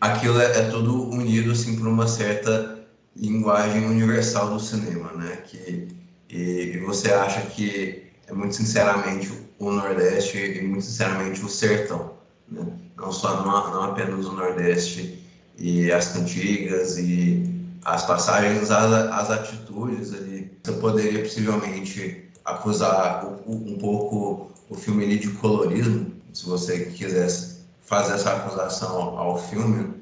aquilo 0.00 0.40
é, 0.40 0.58
é 0.58 0.70
tudo 0.70 1.10
unido, 1.10 1.52
assim, 1.52 1.76
por 1.76 1.86
uma 1.86 2.08
certa 2.08 2.77
linguagem 3.18 3.84
universal 3.86 4.50
do 4.50 4.60
cinema, 4.60 5.12
né? 5.12 5.38
Que, 5.46 5.88
e 6.30 6.78
você 6.86 7.12
acha 7.12 7.40
que 7.42 8.04
é 8.26 8.32
muito 8.32 8.54
sinceramente 8.54 9.32
o 9.58 9.70
Nordeste 9.70 10.38
e 10.38 10.62
muito 10.62 10.84
sinceramente 10.84 11.44
o 11.44 11.48
Sertão, 11.48 12.12
né? 12.48 12.64
não 12.96 13.12
só 13.12 13.44
não, 13.44 13.70
não 13.72 13.82
apenas 13.84 14.26
o 14.26 14.32
Nordeste 14.32 15.18
e 15.56 15.90
as 15.90 16.08
cantigas 16.08 16.96
e 16.98 17.58
as 17.84 18.04
passagens, 18.04 18.70
as, 18.70 18.92
as 18.92 19.30
atitudes 19.30 20.12
ali. 20.14 20.50
Você 20.62 20.72
poderia 20.72 21.22
possivelmente 21.22 22.24
acusar 22.44 23.24
um 23.46 23.76
pouco 23.78 24.50
o 24.68 24.74
filme 24.74 25.04
ali 25.04 25.18
de 25.18 25.28
colorismo, 25.30 26.12
se 26.32 26.46
você 26.46 26.84
quisesse 26.86 27.58
fazer 27.80 28.14
essa 28.14 28.32
acusação 28.32 29.18
ao 29.18 29.38
filme. 29.48 29.94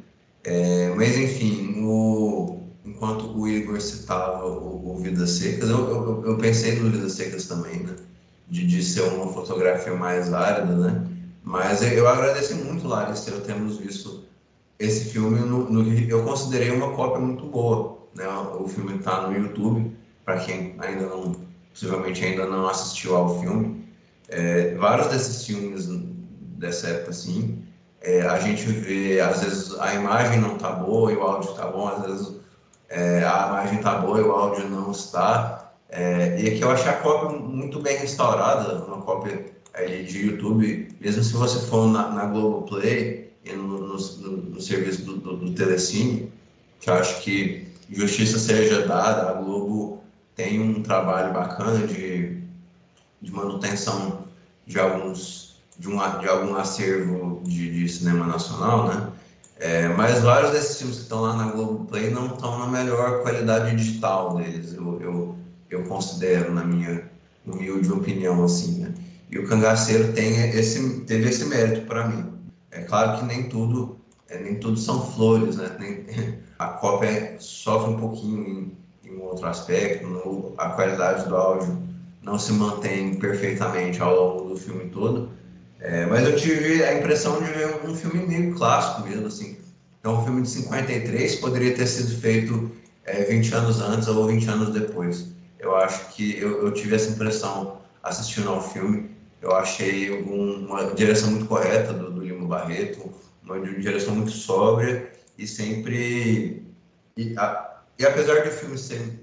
É, 0.44 0.92
mas 0.96 1.16
enfim, 1.16 1.82
o, 1.84 2.60
enquanto 2.86 3.36
o 3.36 3.48
Igor 3.48 3.80
citava 3.80 4.46
o, 4.46 4.94
o 4.94 4.98
Vidas 4.98 5.30
Secas, 5.30 5.68
eu, 5.68 5.78
eu, 5.78 6.24
eu, 6.24 6.38
pensei 6.38 6.76
no 6.76 6.90
Vidas 6.90 7.12
Secas 7.12 7.46
também, 7.46 7.80
né? 7.80 7.96
De, 8.48 8.64
de 8.64 8.82
ser 8.82 9.02
uma 9.02 9.32
fotografia 9.32 9.94
mais 9.94 10.32
árida, 10.32 10.72
né? 10.72 11.04
Mas 11.42 11.82
eu 11.82 12.08
agradeço 12.08 12.54
muito, 12.56 12.86
Larissa, 12.86 13.30
eu 13.30 13.40
temos 13.40 13.78
visto 13.78 14.24
esse 14.78 15.06
filme 15.06 15.40
no, 15.40 15.70
no, 15.70 15.92
eu 16.08 16.22
considerei 16.22 16.70
uma 16.70 16.92
cópia 16.92 17.20
muito 17.20 17.44
boa. 17.46 17.98
Né? 18.14 18.26
O 18.58 18.68
filme 18.68 18.96
está 18.96 19.26
no 19.26 19.36
YouTube, 19.36 19.92
para 20.24 20.38
quem 20.38 20.74
ainda 20.78 21.06
não, 21.06 21.36
possivelmente 21.70 22.24
ainda 22.24 22.46
não 22.46 22.68
assistiu 22.68 23.16
ao 23.16 23.40
filme. 23.40 23.84
É, 24.28 24.74
vários 24.74 25.08
desses 25.08 25.44
filmes 25.44 25.88
dessa 26.58 26.88
época, 26.88 27.10
assim, 27.10 27.62
é, 28.00 28.22
a 28.22 28.38
gente 28.38 28.64
vê, 28.64 29.20
às 29.20 29.42
vezes 29.42 29.78
a 29.78 29.94
imagem 29.94 30.40
não 30.40 30.56
está 30.56 30.70
boa 30.72 31.12
e 31.12 31.16
o 31.16 31.22
áudio 31.22 31.50
está 31.50 31.66
bom, 31.66 31.88
às 31.88 32.06
vezes 32.06 32.36
é, 32.88 33.24
a 33.24 33.48
imagem 33.48 33.78
está 33.78 33.96
boa 33.96 34.18
e 34.18 34.22
o 34.22 34.32
áudio 34.32 34.68
não 34.68 34.90
está. 34.90 35.72
É, 35.88 36.40
e 36.40 36.48
aqui 36.48 36.60
eu 36.60 36.70
achei 36.70 36.88
a 36.88 36.94
cópia 36.94 37.38
muito 37.38 37.80
bem 37.80 37.96
restaurada, 37.98 38.84
uma 38.84 39.02
cópia 39.02 39.56
de 40.06 40.26
YouTube, 40.26 40.88
mesmo 41.00 41.22
se 41.22 41.34
você 41.34 41.66
for 41.66 41.86
na, 41.86 42.08
na 42.08 42.24
Globoplay, 42.26 43.30
no, 43.54 43.78
no, 43.78 43.96
no 43.96 44.60
serviço 44.60 45.04
do, 45.04 45.16
do, 45.18 45.36
do 45.36 45.52
Telecine, 45.52 46.32
que 46.80 46.90
eu 46.90 46.94
acho 46.94 47.20
que 47.22 47.68
justiça 47.90 48.38
seja 48.38 48.86
dada, 48.86 49.30
a 49.30 49.32
Globo 49.34 50.02
tem 50.34 50.60
um 50.60 50.82
trabalho 50.82 51.32
bacana 51.32 51.86
de, 51.86 52.42
de 53.20 53.30
manutenção 53.30 54.24
de 54.66 54.78
alguns 54.78 55.56
de, 55.78 55.88
um, 55.88 55.96
de 56.20 56.28
algum 56.28 56.56
acervo 56.56 57.42
de, 57.44 57.70
de 57.70 57.88
cinema 57.88 58.26
nacional, 58.26 58.88
né? 58.88 59.12
É, 59.58 59.88
mas 59.88 60.22
vários 60.22 60.52
desses 60.52 60.78
filmes 60.78 60.96
que 60.96 61.02
estão 61.04 61.22
lá 61.22 61.34
na 61.34 61.50
Globoplay 61.50 62.10
não 62.10 62.26
estão 62.26 62.58
na 62.58 62.66
melhor 62.66 63.22
qualidade 63.22 63.74
digital 63.74 64.36
deles, 64.36 64.74
eu, 64.74 65.00
eu, 65.00 65.34
eu 65.70 65.82
considero, 65.84 66.52
na 66.52 66.62
minha 66.62 67.10
humilde 67.46 67.90
opinião, 67.90 68.44
assim, 68.44 68.80
né? 68.80 68.94
E 69.30 69.38
o 69.38 69.46
Cangaceiro 69.46 70.12
tem 70.12 70.50
esse, 70.50 71.00
teve 71.00 71.28
esse 71.28 71.44
mérito 71.46 71.86
para 71.86 72.06
mim. 72.06 72.32
É 72.70 72.82
claro 72.82 73.18
que 73.18 73.24
nem 73.24 73.48
tudo, 73.48 73.96
é, 74.28 74.38
nem 74.38 74.56
tudo 74.56 74.78
são 74.78 75.10
flores, 75.12 75.56
né? 75.56 75.74
Nem, 75.78 76.04
a 76.58 76.68
cópia 76.68 77.36
sofre 77.38 77.94
um 77.94 77.96
pouquinho 77.96 78.46
em, 78.46 79.08
em 79.08 79.16
um 79.16 79.22
outro 79.22 79.46
aspecto, 79.46 80.06
no, 80.06 80.52
a 80.58 80.70
qualidade 80.70 81.28
do 81.28 81.34
áudio 81.34 81.86
não 82.22 82.38
se 82.38 82.52
mantém 82.52 83.14
perfeitamente 83.14 84.02
ao 84.02 84.14
longo 84.14 84.48
do 84.50 84.56
filme 84.56 84.90
todo, 84.90 85.30
é, 85.86 86.04
mas 86.04 86.26
eu 86.26 86.34
tive 86.34 86.82
a 86.82 86.98
impressão 86.98 87.40
de 87.40 87.48
ver 87.52 87.86
um 87.86 87.94
filme 87.94 88.26
meio 88.26 88.52
clássico 88.56 89.06
mesmo, 89.06 89.28
assim. 89.28 89.56
É 90.02 90.08
um 90.08 90.24
filme 90.24 90.42
de 90.42 90.48
53, 90.48 91.36
poderia 91.36 91.76
ter 91.76 91.86
sido 91.86 92.20
feito 92.20 92.72
é, 93.04 93.22
20 93.22 93.54
anos 93.54 93.80
antes 93.80 94.08
ou 94.08 94.26
20 94.26 94.48
anos 94.48 94.70
depois. 94.70 95.28
Eu 95.60 95.76
acho 95.76 96.08
que 96.08 96.40
eu, 96.40 96.66
eu 96.66 96.72
tive 96.72 96.96
essa 96.96 97.10
impressão 97.10 97.82
assistindo 98.02 98.48
ao 98.48 98.60
filme. 98.60 99.12
Eu 99.40 99.54
achei 99.54 100.10
um, 100.10 100.66
uma 100.66 100.92
direção 100.92 101.30
muito 101.30 101.46
correta 101.46 101.92
do, 101.92 102.10
do 102.10 102.20
Lima 102.20 102.48
Barreto, 102.48 103.08
uma 103.44 103.60
direção 103.60 104.12
muito 104.12 104.32
sóbria 104.32 105.12
e 105.38 105.46
sempre. 105.46 106.66
E, 107.16 107.38
a, 107.38 107.76
e 107.96 108.04
apesar 108.04 108.42
do 108.42 108.50
filme 108.50 108.76
ser, 108.76 109.20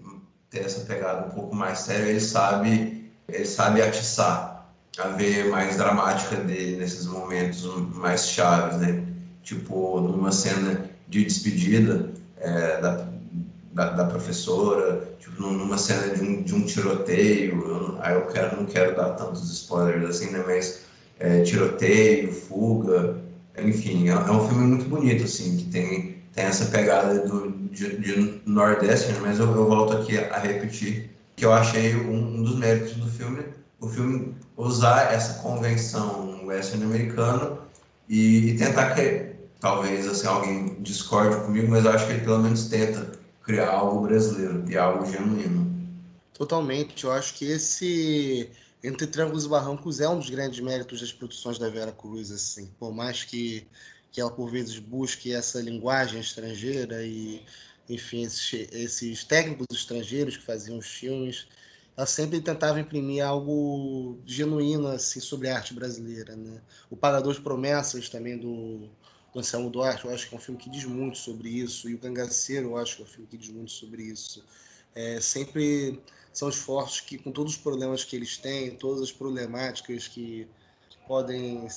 ter 0.50 0.60
essa 0.60 0.86
pegada 0.86 1.28
um 1.28 1.32
pouco 1.32 1.54
mais 1.54 1.80
séria, 1.80 2.10
ele 2.10 2.22
sabe, 2.22 3.12
ele 3.28 3.46
sabe 3.46 3.82
atiçar 3.82 4.53
a 4.98 5.08
ver 5.10 5.50
mais 5.50 5.78
dramática 5.78 6.36
dele 6.36 6.78
nesses 6.78 7.06
momentos 7.06 7.66
mais 7.96 8.28
chaves, 8.28 8.78
né? 8.80 9.04
Tipo, 9.42 10.00
numa 10.00 10.32
cena 10.32 10.90
de 11.08 11.26
despedida 11.26 12.12
é, 12.38 12.80
da, 12.82 13.08
da, 13.74 13.90
da, 13.92 14.06
professora, 14.06 15.16
tipo, 15.20 15.42
numa 15.42 15.78
cena 15.78 16.16
de 16.16 16.22
um, 16.22 16.44
de 16.44 16.56
um 16.56 16.64
tiroteio. 16.64 17.62
Eu, 17.68 17.98
aí 18.02 18.14
eu 18.14 18.28
quero, 18.28 18.56
não 18.56 18.66
quero 18.66 18.96
dar 18.96 19.12
tantos 19.12 19.52
spoilers 19.52 20.06
assim, 20.06 20.32
né? 20.32 20.44
Mas 20.46 20.82
é, 21.20 21.42
tiroteio, 21.42 22.32
fuga, 22.32 23.18
enfim, 23.58 24.10
é, 24.10 24.14
é, 24.14 24.32
um 24.32 24.48
filme 24.48 24.66
muito 24.66 24.86
bonito, 24.86 25.24
assim, 25.24 25.58
que 25.58 25.66
tem, 25.66 26.18
tem 26.34 26.46
essa 26.46 26.66
pegada 26.66 27.20
do, 27.28 27.52
de, 27.52 27.98
de 27.98 28.42
Nordeste, 28.46 29.12
né? 29.12 29.20
mas 29.22 29.40
eu, 29.40 29.46
eu, 29.46 29.68
volto 29.68 29.94
aqui 29.94 30.18
a, 30.18 30.38
repetir 30.40 31.12
que 31.36 31.46
eu 31.46 31.54
achei 31.54 31.96
um, 31.96 32.38
um, 32.38 32.44
dos 32.44 32.58
méritos 32.58 32.94
do 32.94 33.08
filme, 33.10 33.44
o 33.80 33.88
filme 33.88 34.36
usar 34.58 35.14
essa 35.14 35.42
convenção 35.42 36.46
western-americana 36.46 37.58
e, 38.08 38.50
e, 38.50 38.58
tentar 38.58 38.94
que 38.94 39.34
talvez 39.60 40.08
assim 40.08 40.28
alguém 40.28 40.82
discorde 40.82 41.38
comigo, 41.44 41.70
mas 41.70 41.86
eu 41.86 41.92
acho 41.92 42.06
que 42.06 42.14
ele 42.14 42.24
pelo 42.24 42.40
menos 42.40 42.68
tenta 42.68 43.12
criar 43.44 43.72
algo 43.72 44.06
brasileiro 44.06 44.64
e 44.70 44.78
algo 44.78 45.06
genuíno. 45.06 45.74
Totalmente, 46.34 47.04
eu 47.04 47.12
acho 47.12 47.34
que 47.36 47.46
esse 47.46 48.50
entre 48.84 49.08
Triângulos 49.08 49.46
e 49.46 49.50
Barrancos 49.50 50.02
é 50.02 50.10
um 50.10 50.20
dos 50.20 50.30
grandes 50.30 50.60
méritos 50.60 51.00
das 51.00 51.14
produções 51.14 51.58
da 51.58 51.70
Vera 51.70 51.94
Cruz, 51.94 52.32
assim. 52.32 52.70
Por 52.78 52.94
mais 52.94 53.24
que, 53.24 53.66
que 54.12 54.20
ela, 54.20 54.30
por 54.30 54.52
vezes, 54.52 54.78
busque 54.78 55.34
essa 55.34 55.62
linguagem 55.62 56.20
estrangeira 56.20 57.02
e, 57.02 57.42
enfim, 57.90 58.24
esses, 58.24 58.68
esses 58.74 59.24
técnicos 59.24 59.68
estrangeiros 59.72 60.36
que 60.36 60.44
faziam 60.44 60.78
os 60.78 60.88
filmes, 60.88 61.48
ela 61.96 62.08
sempre 62.08 62.42
tentava 62.42 62.80
imprimir 62.80 63.24
algo 63.26 64.18
genuíno, 64.26 64.88
assim, 64.88 65.20
sobre 65.20 65.50
a 65.50 65.56
arte 65.56 65.74
brasileira, 65.74 66.36
né? 66.36 66.62
O 66.90 66.98
Pagador 66.98 67.34
de 67.34 67.42
Promessas, 67.42 68.10
também, 68.10 68.38
do, 68.38 68.90
do 69.32 69.40
Anselmo 69.40 69.70
Duarte, 69.70 70.06
eu 70.06 70.12
acho 70.12 70.28
que 70.28 70.34
é 70.34 70.38
um 70.38 70.42
filme 70.42 70.60
que 70.60 70.70
diz 70.70 70.86
muito 70.86 71.18
sobre 71.18 71.50
isso. 71.50 71.90
E 71.90 71.94
o 71.94 72.00
Cangaceiro, 72.00 72.70
eu 72.70 72.78
acho 72.78 72.96
que 72.96 73.02
é 73.04 73.06
um 73.06 73.08
filme 73.08 73.28
que 73.28 73.38
diz 73.38 73.50
muito 73.50 73.72
sobre 73.72 74.04
isso. 74.04 74.44
É, 74.96 75.20
sempre 75.22 76.02
são 76.32 76.50
esforços 76.50 77.00
que, 77.02 77.18
com 77.18 77.32
todos 77.32 77.54
os 77.54 77.60
problemas 77.60 78.04
que 78.04 78.16
eles 78.16 78.38
têm, 78.38 78.76
todas 78.76 79.02
as 79.02 79.12
problemáticas 79.12 80.08
que 80.08 80.48
podem, 81.08 81.68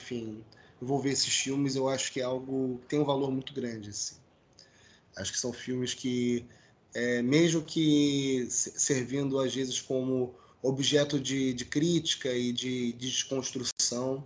enfim, 0.00 0.44
envolver 0.80 1.10
esses 1.10 1.34
filmes, 1.34 1.76
eu 1.76 1.88
acho 1.88 2.12
que 2.12 2.20
é 2.20 2.24
algo 2.24 2.78
que 2.82 2.86
tem 2.88 3.00
um 3.00 3.04
valor 3.04 3.30
muito 3.30 3.54
grande. 3.54 3.90
Assim. 3.90 4.16
Acho 5.16 5.32
que 5.32 5.38
são 5.38 5.52
filmes 5.52 5.94
que, 5.94 6.46
é, 6.96 7.20
mesmo 7.20 7.60
que 7.60 8.48
servindo 8.50 9.38
às 9.38 9.54
vezes 9.54 9.82
como 9.82 10.34
objeto 10.62 11.20
de, 11.20 11.52
de 11.52 11.66
crítica 11.66 12.30
e 12.30 12.50
de, 12.50 12.94
de 12.94 13.08
desconstrução, 13.10 14.24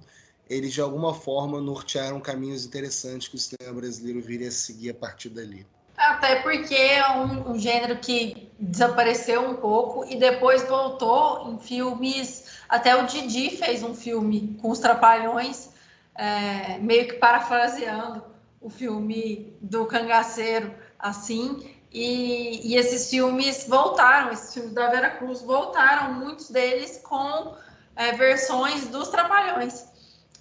eles 0.49 0.73
de 0.73 0.81
alguma 0.81 1.13
forma 1.13 1.61
nortearam 1.61 2.21
caminhos 2.21 2.65
interessantes 2.65 3.27
que 3.27 3.35
o 3.35 3.39
cinema 3.39 3.81
brasileiro 3.81 4.21
viria 4.21 4.49
a 4.49 4.53
seguir 4.53 4.91
a 4.91 4.95
partir 4.95 5.31
dali. 5.31 5.67
Até 5.97 6.37
porque 6.43 6.77
é 6.77 7.11
um, 7.11 7.51
um, 7.51 7.59
gênero 7.59 7.99
que 7.99 8.49
desapareceu 8.59 9.51
um 9.51 9.57
pouco 9.57 10.05
e 10.05 10.17
depois 10.17 10.63
voltou 10.63 11.51
em 11.51 11.59
filmes. 11.59 12.45
Até 12.69 12.95
o 12.95 13.05
Didi 13.05 13.57
fez 13.57 13.83
um 13.83 13.95
filme 13.95 14.57
com 14.63 14.71
os 14.71 14.79
Trapalhões, 14.79 15.71
é, 16.15 16.79
meio 16.79 17.09
que 17.09 17.15
parafraseando 17.15 18.23
o 18.61 18.71
filme 18.71 19.57
do 19.61 19.87
Cangaceiro, 19.87 20.73
assim. 21.01 21.80
E, 21.93 22.73
e, 22.73 22.77
esses 22.77 23.11
filmes 23.11 23.67
voltaram, 23.69 24.33
esses 24.33 24.55
filmes 24.55 24.73
da 24.73 24.89
Vera 24.89 25.11
Cruz 25.11 25.43
voltaram, 25.43 26.15
muitos 26.15 26.49
deles 26.49 27.01
com 27.03 27.57
é, 27.97 28.13
versões 28.13 28.87
dos 28.89 29.09
Trapalhões, 29.09 29.87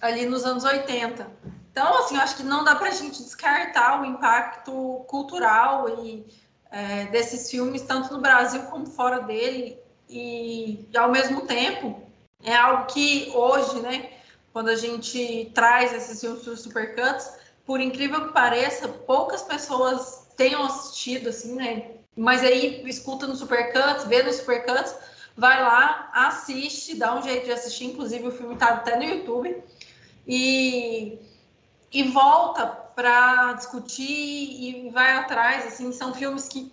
ali 0.00 0.26
nos 0.26 0.44
anos 0.44 0.62
80. 0.62 1.26
Então, 1.72 1.98
assim, 1.98 2.14
eu 2.14 2.20
acho 2.20 2.36
que 2.36 2.42
não 2.44 2.62
dá 2.62 2.76
para 2.76 2.88
a 2.88 2.92
gente 2.92 3.22
descartar 3.22 4.00
o 4.00 4.04
impacto 4.04 5.04
cultural 5.08 6.04
e 6.04 6.24
é, 6.70 7.06
desses 7.06 7.50
filmes, 7.50 7.82
tanto 7.82 8.12
no 8.14 8.20
Brasil 8.20 8.62
como 8.64 8.86
fora 8.86 9.20
dele, 9.20 9.76
e, 10.08 10.86
e, 10.92 10.96
ao 10.96 11.10
mesmo 11.10 11.42
tempo 11.42 12.00
é 12.44 12.54
algo 12.54 12.86
que 12.86 13.30
hoje, 13.34 13.80
né, 13.80 14.10
quando 14.52 14.68
a 14.68 14.76
gente 14.76 15.50
traz 15.54 15.92
esses 15.92 16.20
filmes 16.20 16.42
para 16.42 16.56
supercuts, 16.56 17.32
por 17.64 17.80
incrível 17.80 18.26
que 18.26 18.32
pareça, 18.32 18.88
poucas 18.88 19.42
pessoas 19.42 20.19
tenham 20.40 20.62
assistido, 20.64 21.28
assim, 21.28 21.54
né, 21.54 21.90
mas 22.16 22.42
aí 22.42 22.82
escuta 22.88 23.26
no 23.26 23.36
supercuts, 23.36 24.04
vê 24.04 24.22
no 24.22 24.32
supercuts, 24.32 24.96
vai 25.36 25.60
lá, 25.60 26.10
assiste, 26.14 26.96
dá 26.96 27.14
um 27.14 27.22
jeito 27.22 27.44
de 27.44 27.52
assistir, 27.52 27.84
inclusive 27.84 28.26
o 28.26 28.32
filme 28.32 28.54
está 28.54 28.68
até 28.68 28.96
no 28.96 29.04
YouTube, 29.04 29.54
e 30.26 31.18
e 31.92 32.04
volta 32.04 32.66
para 32.66 33.52
discutir 33.54 34.04
e 34.04 34.90
vai 34.90 35.12
atrás, 35.12 35.66
assim, 35.66 35.92
são 35.92 36.14
filmes 36.14 36.48
que 36.48 36.72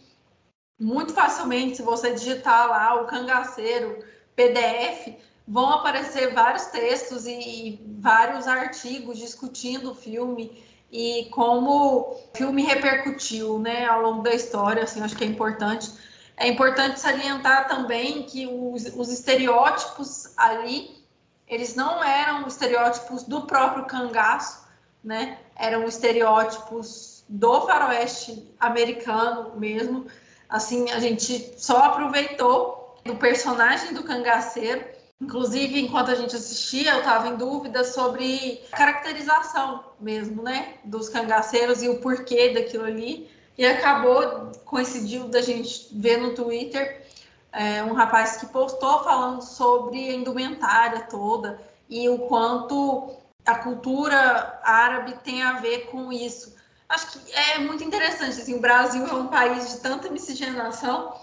muito 0.79 1.11
facilmente, 1.11 1.77
se 1.77 1.81
você 1.81 2.13
digitar 2.13 2.69
lá 2.69 3.01
o 3.01 3.05
cangaceiro 3.07 4.01
PDF, 4.35 5.17
vão 5.45 5.69
aparecer 5.71 6.33
vários 6.33 6.67
textos 6.67 7.25
e 7.25 7.81
vários 7.99 8.47
artigos 8.47 9.17
discutindo 9.17 9.91
o 9.91 9.95
filme 9.95 10.63
e 10.91 11.27
como 11.31 11.99
o 11.99 12.29
filme 12.33 12.63
repercutiu 12.63 13.59
né, 13.59 13.85
ao 13.85 14.01
longo 14.01 14.23
da 14.23 14.33
história, 14.33 14.83
assim, 14.83 15.01
acho 15.01 15.15
que 15.15 15.23
é 15.23 15.27
importante. 15.27 15.91
É 16.37 16.47
importante 16.47 16.99
salientar 16.99 17.67
também 17.67 18.23
que 18.23 18.47
os, 18.47 18.85
os 18.95 19.09
estereótipos 19.09 20.31
ali, 20.37 21.03
eles 21.47 21.75
não 21.75 22.03
eram 22.03 22.47
estereótipos 22.47 23.23
do 23.23 23.41
próprio 23.41 23.85
cangaço, 23.85 24.65
né? 25.03 25.39
Eram 25.55 25.85
estereótipos 25.85 27.23
do 27.27 27.61
faroeste 27.61 28.53
americano 28.59 29.57
mesmo. 29.57 30.05
Assim, 30.47 30.91
a 30.91 30.99
gente 30.99 31.55
só 31.57 31.77
aproveitou 31.77 32.97
do 33.03 33.15
personagem 33.15 33.93
do 33.93 34.03
cangaceiro 34.03 34.85
Inclusive, 35.19 35.79
enquanto 35.79 36.11
a 36.11 36.15
gente 36.15 36.35
assistia, 36.35 36.91
eu 36.91 36.99
estava 36.99 37.27
em 37.27 37.37
dúvida 37.37 37.83
sobre 37.83 38.61
caracterização 38.71 39.83
mesmo, 39.99 40.43
né? 40.43 40.75
Dos 40.83 41.09
cangaceiros 41.09 41.81
e 41.81 41.89
o 41.89 41.99
porquê 41.99 42.53
daquilo 42.53 42.85
ali. 42.85 43.29
E 43.57 43.65
acabou, 43.65 44.51
coincidiu 44.63 45.27
da 45.27 45.41
gente 45.41 45.89
ver 45.91 46.17
no 46.17 46.35
Twitter 46.35 47.07
é, 47.51 47.83
um 47.83 47.93
rapaz 47.93 48.37
que 48.37 48.45
postou 48.47 49.03
falando 49.03 49.41
sobre 49.41 50.09
a 50.09 50.13
indumentária 50.13 51.01
toda 51.09 51.59
e 51.89 52.07
o 52.07 52.19
quanto 52.27 53.15
a 53.43 53.55
cultura 53.55 54.59
árabe 54.63 55.15
tem 55.23 55.41
a 55.41 55.53
ver 55.53 55.87
com 55.87 56.13
isso. 56.13 56.55
Acho 56.87 57.19
que 57.19 57.33
é 57.33 57.57
muito 57.57 57.83
interessante. 57.83 58.39
Assim, 58.39 58.55
o 58.55 58.61
Brasil 58.61 59.05
é 59.05 59.13
um 59.13 59.27
país 59.27 59.71
de 59.71 59.79
tanta 59.79 60.09
miscigenação 60.09 61.13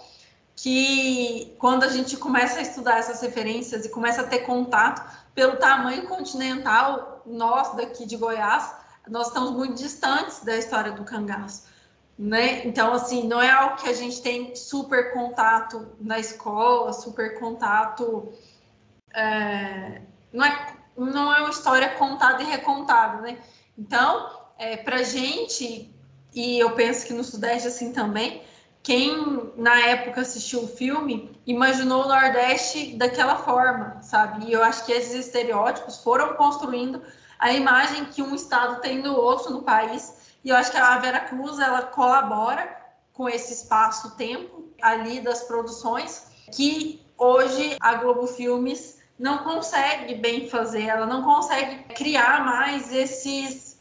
que 0.55 1.55
quando 1.59 1.83
a 1.83 1.89
gente 1.89 2.15
começa 2.15 2.59
a 2.59 2.61
estudar 2.61 2.97
essas 2.97 3.21
referências 3.21 3.85
e 3.85 3.89
começa 3.89 4.21
a 4.21 4.27
ter 4.27 4.39
contato 4.39 5.03
pelo 5.33 5.57
tamanho 5.57 6.07
continental, 6.07 7.21
nós 7.25 7.75
daqui 7.75 8.05
de 8.05 8.15
Goiás, 8.15 8.73
nós 9.07 9.27
estamos 9.27 9.51
muito 9.51 9.75
distantes 9.75 10.43
da 10.43 10.55
história 10.55 10.93
do 10.93 11.03
cangaço, 11.03 11.65
né? 12.17 12.65
Então, 12.65 12.93
assim, 12.93 13.27
não 13.27 13.41
é 13.41 13.49
algo 13.51 13.75
que 13.75 13.89
a 13.89 13.93
gente 13.93 14.21
tem 14.21 14.55
super 14.55 15.13
contato 15.13 15.87
na 15.99 16.19
escola, 16.19 16.93
super 16.93 17.37
contato... 17.39 18.31
É, 19.13 20.01
não, 20.31 20.45
é, 20.45 20.73
não 20.97 21.33
é 21.33 21.39
uma 21.39 21.49
história 21.49 21.89
contada 21.95 22.41
e 22.43 22.45
recontada, 22.45 23.21
né? 23.21 23.37
Então, 23.77 24.29
é, 24.57 24.77
para 24.77 25.03
gente, 25.03 25.93
e 26.33 26.59
eu 26.59 26.71
penso 26.71 27.05
que 27.05 27.13
no 27.13 27.23
Sudeste 27.23 27.67
assim 27.67 27.91
também, 27.91 28.43
quem 28.85 29.51
na 29.57 29.79
época 29.79 30.21
assistiu 30.21 30.61
o 30.61 30.67
filme 30.67 31.35
imaginou 31.43 32.03
o 32.03 32.07
Nordeste 32.07 32.95
daquela 32.95 33.35
forma, 33.37 33.97
sabe? 33.99 34.45
E 34.45 34.53
eu 34.53 34.63
acho 34.63 34.85
que 34.85 34.91
esses 34.91 35.25
estereótipos 35.25 36.03
foram 36.03 36.35
construindo 36.35 37.01
a 37.39 37.51
imagem 37.51 38.05
que 38.05 38.21
um 38.21 38.35
estado 38.35 38.79
tem 38.81 39.01
do 39.01 39.19
outro 39.19 39.51
no 39.51 39.63
país. 39.63 40.35
E 40.43 40.49
eu 40.49 40.55
acho 40.55 40.69
que 40.69 40.77
a 40.77 40.99
Vera 40.99 41.21
Cruz 41.21 41.57
ela 41.57 41.81
colabora 41.81 42.77
com 43.11 43.27
esse 43.27 43.53
espaço-tempo 43.53 44.69
ali 44.79 45.19
das 45.19 45.41
produções 45.45 46.27
que 46.51 47.03
hoje 47.17 47.77
a 47.79 47.95
Globo 47.95 48.27
Filmes 48.27 48.99
não 49.17 49.39
consegue 49.39 50.13
bem 50.13 50.47
fazer, 50.47 50.83
ela 50.83 51.07
não 51.07 51.23
consegue 51.23 51.85
criar 51.95 52.45
mais 52.45 52.93
esses 52.93 53.74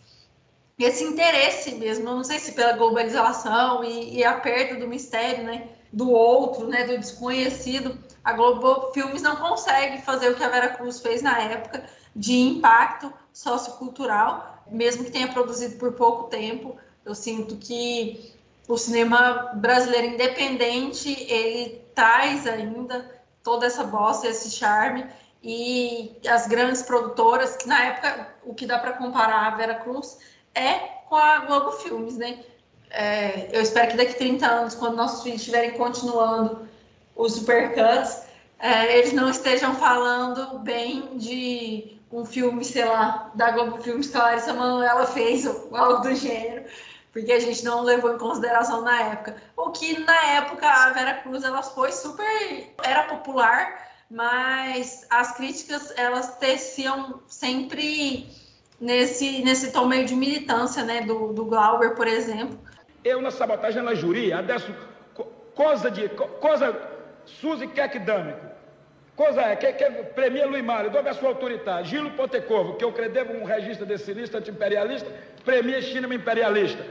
esse 0.78 1.04
interesse 1.04 1.76
mesmo, 1.76 2.04
não 2.04 2.24
sei 2.24 2.38
se 2.38 2.52
pela 2.52 2.72
globalização 2.72 3.84
e, 3.84 4.18
e 4.18 4.24
a 4.24 4.34
perda 4.34 4.80
do 4.80 4.88
mistério, 4.88 5.44
né, 5.44 5.68
do 5.92 6.10
outro, 6.10 6.66
né, 6.66 6.84
do 6.84 6.98
desconhecido, 6.98 7.96
a 8.24 8.32
Globo 8.32 8.92
Filmes 8.92 9.22
não 9.22 9.36
consegue 9.36 10.02
fazer 10.02 10.30
o 10.30 10.34
que 10.34 10.42
a 10.42 10.48
Vera 10.48 10.70
Cruz 10.70 11.00
fez 11.00 11.22
na 11.22 11.38
época 11.40 11.84
de 12.16 12.34
impacto 12.34 13.12
sociocultural, 13.32 14.64
mesmo 14.70 15.04
que 15.04 15.12
tenha 15.12 15.28
produzido 15.28 15.76
por 15.76 15.92
pouco 15.92 16.24
tempo. 16.24 16.76
Eu 17.04 17.14
sinto 17.14 17.56
que 17.56 18.34
o 18.66 18.76
cinema 18.76 19.52
brasileiro 19.54 20.14
independente 20.14 21.10
ele 21.30 21.84
traz 21.94 22.46
ainda 22.46 23.22
toda 23.42 23.66
essa 23.66 23.84
bosta, 23.84 24.26
esse 24.26 24.50
charme 24.50 25.06
e 25.42 26.16
as 26.26 26.46
grandes 26.46 26.82
produtoras 26.82 27.56
que 27.56 27.68
na 27.68 27.84
época 27.84 28.34
o 28.42 28.54
que 28.54 28.66
dá 28.66 28.78
para 28.78 28.94
comparar 28.94 29.46
a 29.46 29.56
Vera 29.56 29.74
Cruz 29.74 30.18
é 30.54 30.74
com 31.08 31.16
a 31.16 31.40
Globo 31.40 31.72
Filmes, 31.72 32.16
né? 32.16 32.44
É, 32.90 33.48
eu 33.52 33.60
espero 33.60 33.90
que 33.90 33.96
daqui 33.96 34.12
a 34.12 34.18
30 34.18 34.46
anos, 34.46 34.74
quando 34.74 34.96
nossos 34.96 35.22
filhos 35.22 35.40
estiverem 35.40 35.72
continuando 35.72 36.68
os 37.16 37.34
supercuts, 37.34 38.22
é, 38.58 38.98
eles 38.98 39.12
não 39.12 39.28
estejam 39.28 39.74
falando 39.74 40.58
bem 40.60 41.18
de 41.18 41.98
um 42.10 42.24
filme, 42.24 42.64
sei 42.64 42.84
lá, 42.84 43.30
da 43.34 43.50
Globo 43.50 43.82
Filmes 43.82 44.08
que 44.08 44.16
a 44.16 44.22
Larissa 44.22 44.52
Manoela 44.52 45.06
fez, 45.06 45.44
ou 45.44 45.76
algo 45.76 46.02
do 46.02 46.14
gênero, 46.14 46.64
porque 47.12 47.32
a 47.32 47.40
gente 47.40 47.64
não 47.64 47.82
levou 47.82 48.14
em 48.14 48.18
consideração 48.18 48.82
na 48.82 49.00
época. 49.00 49.36
O 49.56 49.70
que 49.70 49.98
na 49.98 50.26
época 50.32 50.68
a 50.68 50.90
Vera 50.90 51.14
Cruz 51.14 51.42
ela 51.42 51.62
foi 51.62 51.90
super. 51.90 52.74
era 52.82 53.04
popular, 53.04 53.90
mas 54.08 55.04
as 55.10 55.36
críticas 55.36 55.92
elas 55.96 56.36
teciam 56.36 57.20
sempre 57.26 58.30
nesse, 58.84 59.42
nesse 59.42 59.72
tom 59.72 59.86
meio 59.86 60.04
de 60.04 60.14
militância, 60.14 60.84
né, 60.84 61.00
do, 61.00 61.32
do 61.32 61.44
Glauber, 61.46 61.94
por 61.94 62.06
exemplo. 62.06 62.58
Eu, 63.02 63.20
na 63.20 63.30
sabotagem 63.30 63.82
na 63.82 63.94
giuria, 63.94 64.38
adesso 64.38 64.72
coisa 65.54 65.90
de, 65.90 66.08
coisa, 66.08 66.76
Suzy 67.24 67.66
Kekdâmico, 67.68 68.46
coisa 69.16 69.40
é, 69.40 69.56
que, 69.56 69.72
que 69.72 69.84
premia 70.14 70.46
Luiz 70.46 70.64
Mário, 70.64 70.90
dove 70.90 71.08
a 71.08 71.14
sua 71.14 71.30
autoridade, 71.30 71.90
Gilo 71.90 72.10
Pontecorvo, 72.10 72.76
que 72.76 72.84
eu 72.84 72.92
credevo 72.92 73.32
um 73.32 73.44
registro 73.44 73.86
desse 73.86 74.12
lista 74.12 74.38
anti-imperialista, 74.38 75.10
premia 75.44 75.80
cinema 75.80 76.14
imperialista. 76.14 76.84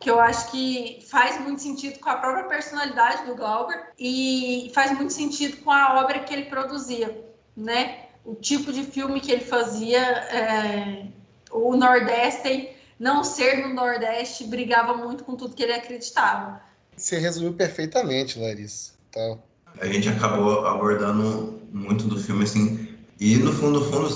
Que 0.00 0.10
eu 0.10 0.20
acho 0.20 0.50
que 0.52 1.04
faz 1.10 1.40
muito 1.40 1.60
sentido 1.60 1.98
com 1.98 2.08
a 2.08 2.16
própria 2.16 2.44
personalidade 2.44 3.26
do 3.26 3.34
Glauber 3.34 3.92
e 3.98 4.70
faz 4.74 4.92
muito 4.92 5.12
sentido 5.12 5.56
com 5.62 5.72
a 5.72 6.00
obra 6.00 6.20
que 6.20 6.32
ele 6.32 6.44
produzia, 6.44 7.24
né? 7.56 8.06
O 8.24 8.34
tipo 8.34 8.72
de 8.72 8.84
filme 8.84 9.20
que 9.20 9.32
ele 9.32 9.44
fazia, 9.44 10.00
é, 10.00 11.06
o 11.50 11.76
Nordeste, 11.76 12.70
não 12.98 13.22
ser 13.24 13.66
no 13.66 13.74
Nordeste, 13.74 14.44
brigava 14.44 14.94
muito 14.94 15.24
com 15.24 15.36
tudo 15.36 15.54
que 15.54 15.62
ele 15.62 15.72
acreditava. 15.72 16.60
Você 16.96 17.18
resumiu 17.18 17.52
perfeitamente, 17.52 18.38
Larissa. 18.38 18.92
Tá. 19.12 19.38
A 19.80 19.86
gente 19.86 20.08
acabou 20.08 20.66
abordando 20.66 21.60
muito 21.72 22.04
do 22.04 22.18
filme, 22.18 22.44
assim, 22.44 22.88
e 23.20 23.36
no 23.36 23.52
fundo, 23.52 23.80
no 23.80 23.84
fundo, 23.86 24.08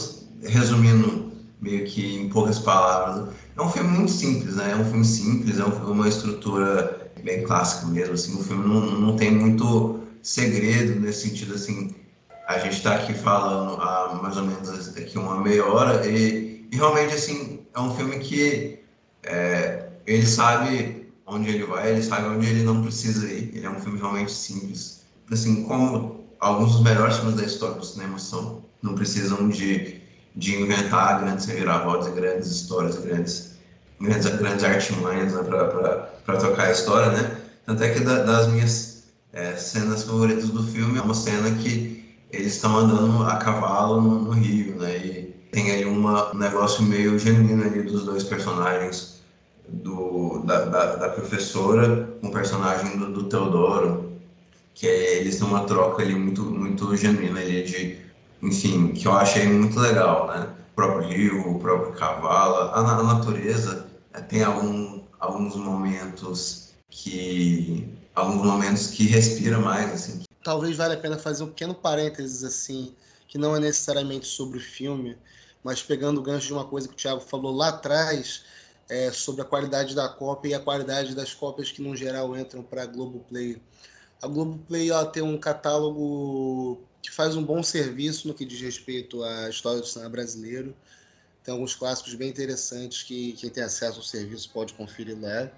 resumindo 0.43 1.33
meio 1.61 1.85
que 1.85 2.17
em 2.17 2.29
poucas 2.29 2.59
palavras, 2.59 3.33
é 3.57 3.63
um 3.63 3.71
filme 3.71 3.89
muito 3.89 4.11
simples, 4.11 4.57
né? 4.57 4.73
É 4.73 4.77
um 4.77 4.85
filme 4.85 5.05
simples, 5.05 5.61
é 5.61 5.65
um, 5.65 5.93
uma 5.93 6.09
estrutura 6.09 7.13
bem 7.23 7.45
clássica 7.45 7.87
mesmo, 7.87 8.15
assim, 8.15 8.35
o 8.35 8.43
filme 8.43 8.67
não, 8.67 8.81
não 8.81 9.17
tem 9.17 9.31
muito 9.31 10.01
segredo 10.23 10.99
nesse 11.01 11.29
sentido, 11.29 11.55
assim, 11.55 11.95
a 12.49 12.59
gente 12.59 12.77
está 12.77 12.97
aqui 12.97 13.15
falando 13.15 13.81
há 13.81 14.19
mais 14.21 14.37
ou 14.37 14.45
menos 14.45 14.97
aqui 14.97 15.17
uma 15.17 15.41
meia 15.41 15.65
hora 15.65 16.07
e 16.07 16.52
e 16.73 16.77
realmente, 16.77 17.15
assim, 17.15 17.67
é 17.75 17.81
um 17.81 17.95
filme 17.95 18.19
que 18.19 18.79
é, 19.25 19.91
ele 20.07 20.27
sabe 20.27 21.13
onde 21.27 21.51
ele 21.51 21.65
vai, 21.65 21.91
ele 21.91 22.03
sabe 22.03 22.27
onde 22.29 22.47
ele 22.47 22.63
não 22.63 22.81
precisa 22.81 23.31
ir. 23.31 23.55
Ele 23.55 23.67
é 23.67 23.71
um 23.71 23.79
filme 23.79 23.99
realmente 23.99 24.33
simples. 24.33 25.05
Assim, 25.31 25.65
como 25.65 26.25
alguns 26.41 26.73
dos 26.73 26.83
melhores 26.83 27.19
filmes 27.19 27.37
da 27.37 27.45
história 27.45 27.75
do 27.77 27.85
cinema 27.85 28.19
são, 28.19 28.65
não 28.81 28.95
precisam 28.95 29.51
de, 29.51 30.01
de 30.35 30.63
inventar 30.63 31.21
grandes 31.21 31.45
reviravoltas, 31.45 32.13
grandes 32.15 32.51
histórias, 32.51 32.97
grandes, 32.97 33.59
grandes, 34.01 34.27
grandes 34.35 34.65
artimanhas 34.65 35.35
né, 35.35 35.43
para 35.43 36.37
tocar 36.39 36.69
a 36.69 36.73
história, 36.73 37.13
né? 37.13 37.39
Tanto 37.67 37.85
é 37.85 37.91
que 37.91 38.01
da, 38.01 38.23
das 38.23 38.49
minhas 38.49 39.05
é, 39.35 39.55
cenas 39.57 40.05
favoritas 40.05 40.49
do 40.49 40.67
filme 40.67 40.99
é 40.99 41.03
uma 41.03 41.15
cena 41.15 41.51
que 41.51 42.19
eles 42.31 42.55
estão 42.55 42.79
andando 42.79 43.25
a 43.25 43.37
cavalo 43.37 44.01
no, 44.01 44.23
no 44.23 44.31
rio, 44.31 44.77
né? 44.77 44.97
E, 44.97 45.32
tem 45.53 45.71
aí 45.71 45.85
um 45.87 46.03
negócio 46.35 46.83
meio 46.83 47.19
genuíno 47.19 47.63
ali 47.63 47.83
dos 47.83 48.05
dois 48.05 48.25
personagens, 48.25 49.21
do, 49.69 50.43
da, 50.45 50.65
da, 50.65 50.97
da 50.97 51.09
professora 51.11 52.09
com 52.21 52.29
o 52.29 52.33
personagem 52.33 52.99
do, 52.99 53.13
do 53.13 53.25
Teodoro, 53.25 54.13
que 54.75 54.89
é, 54.89 55.19
eles 55.19 55.39
têm 55.39 55.47
uma 55.47 55.65
troca 55.65 56.03
ali 56.03 56.15
muito, 56.15 56.43
muito 56.43 56.97
genuína 56.97 57.41
ali 57.41 57.63
de, 57.65 57.99
enfim, 58.43 58.89
que 58.89 59.07
eu 59.07 59.13
achei 59.13 59.47
muito 59.47 59.79
legal, 59.79 60.27
né? 60.29 60.49
O 60.73 60.75
próprio 60.75 61.09
rio, 61.09 61.51
o 61.51 61.59
próprio 61.59 61.93
cavalo, 61.93 62.57
a, 62.57 62.79
a 62.79 63.03
natureza 63.03 63.87
é, 64.15 64.21
tem 64.21 64.43
algum, 64.43 65.03
alguns 65.21 65.55
momentos 65.55 66.71
que 66.89 67.87
alguns 68.15 68.45
momentos 68.45 68.89
que 68.89 69.07
respira 69.07 69.59
mais 69.59 69.93
assim. 69.93 70.23
Talvez 70.43 70.77
valha 70.79 70.95
a 70.95 70.99
pena 70.99 71.19
fazer 71.19 71.45
um 71.45 71.49
pequeno 71.49 71.75
parênteses 71.75 72.43
assim, 72.43 72.95
que 73.33 73.39
não 73.39 73.57
é 73.57 73.59
necessariamente 73.59 74.27
sobre 74.27 74.59
o 74.59 74.61
filme, 74.61 75.17
mas 75.65 75.83
pegando 75.83 76.21
o 76.21 76.23
gancho 76.23 76.49
de 76.49 76.53
uma 76.53 76.67
coisa 76.67 76.87
que 76.87 76.93
o 76.93 76.97
Thiago 76.99 77.23
falou 77.23 77.51
lá 77.51 77.71
atrás, 77.71 78.45
é, 78.91 79.11
sobre 79.11 79.41
a 79.41 79.45
qualidade 79.47 79.95
da 79.95 80.07
cópia 80.07 80.51
e 80.51 80.55
a 80.55 80.61
qualidade 80.61 81.15
das 81.15 81.33
cópias 81.33 81.73
que, 81.73 81.81
no 81.81 81.97
geral, 81.97 82.37
entram 82.37 82.63
para 82.63 82.83
a 82.83 82.87
Globoplay 82.87 83.59
A 84.21 84.27
Globoplay 84.27 84.91
ela 84.91 85.07
tem 85.07 85.23
um 85.23 85.39
catálogo 85.39 86.83
que 87.01 87.11
faz 87.11 87.35
um 87.35 87.43
bom 87.43 87.63
serviço 87.63 88.29
no 88.29 88.35
que 88.35 88.45
diz 88.45 88.61
respeito 88.61 89.25
à 89.25 89.49
história 89.49 89.81
do 89.81 89.87
cinema 89.87 90.11
brasileiro. 90.11 90.77
Tem 91.43 91.55
alguns 91.55 91.75
clássicos 91.75 92.15
bem 92.15 92.29
interessantes 92.29 93.03
que 93.03 93.33
quem 93.33 93.49
tem 93.49 93.65
acesso 93.65 93.97
ao 93.97 94.05
serviço 94.05 94.51
pode 94.51 94.75
conferir 94.75 95.19
lá. 95.19 95.51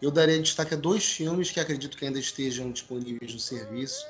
Eu 0.00 0.10
daria 0.10 0.40
destaque 0.40 0.72
a 0.72 0.76
dois 0.78 1.04
filmes 1.04 1.50
que 1.50 1.60
acredito 1.60 1.98
que 1.98 2.06
ainda 2.06 2.18
estejam 2.18 2.72
disponíveis 2.72 3.34
no 3.34 3.38
serviço, 3.38 4.06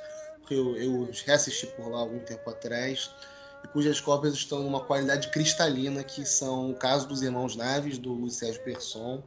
porque 0.51 0.55
eu, 0.55 0.77
eu 0.77 1.09
reassisti 1.25 1.67
por 1.69 1.89
lá 1.89 2.01
algum 2.01 2.19
tempo 2.19 2.51
atrás, 2.51 3.15
e 3.63 3.69
cujas 3.69 4.01
cópias 4.01 4.35
estão 4.35 4.63
numa 4.63 4.81
qualidade 4.81 5.29
cristalina, 5.29 6.03
que 6.03 6.25
são 6.25 6.71
o 6.71 6.75
caso 6.75 7.07
dos 7.07 7.23
Irmãos 7.23 7.55
Naves, 7.55 7.99
do 7.99 8.13
Luiz 8.13 8.35
Sérgio 8.35 8.63
Persson, 8.65 9.23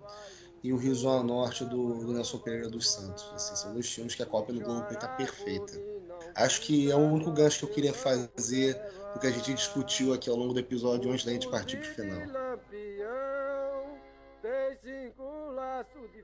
e 0.61 0.73
o 0.73 0.77
Rio 0.77 0.93
Zona 0.93 1.23
Norte, 1.23 1.63
do, 1.63 2.05
do 2.05 2.13
Nelson 2.13 2.39
Pereira 2.39 2.69
dos 2.69 2.89
Santos. 2.89 3.29
Assim, 3.33 3.55
são 3.55 3.73
dois 3.73 3.89
filmes 3.89 4.15
que 4.15 4.23
a 4.23 4.25
cópia 4.25 4.53
do 4.53 4.61
Globo 4.61 4.85
está 4.91 5.07
perfeita. 5.07 5.73
Acho 6.35 6.61
que 6.61 6.91
é 6.91 6.95
o 6.95 6.99
único 6.99 7.31
gancho 7.31 7.59
que 7.59 7.65
eu 7.65 7.69
queria 7.69 7.93
fazer 7.93 8.73
do 9.13 9.19
que 9.19 9.27
a 9.27 9.31
gente 9.31 9.53
discutiu 9.53 10.13
aqui 10.13 10.29
ao 10.29 10.35
longo 10.35 10.53
do 10.53 10.59
episódio 10.59 11.11
antes 11.11 11.25
da 11.25 11.31
gente 11.31 11.49
partir 11.49 11.77
para 11.77 11.91
o 11.91 11.93
final. 11.93 12.21
Tem 14.41 14.77
cinco 14.81 15.23
laços 15.51 16.11
de 16.11 16.23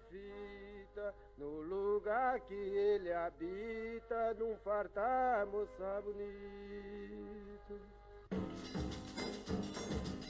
fita 1.00 1.14
no 1.38 1.62
lugar 1.62 2.40
que 2.42 2.54
ele 2.54 3.14
habita, 3.14 4.34
num 4.38 4.56
fartar 4.58 5.46
moça 5.48 6.02
bonito. 6.04 7.80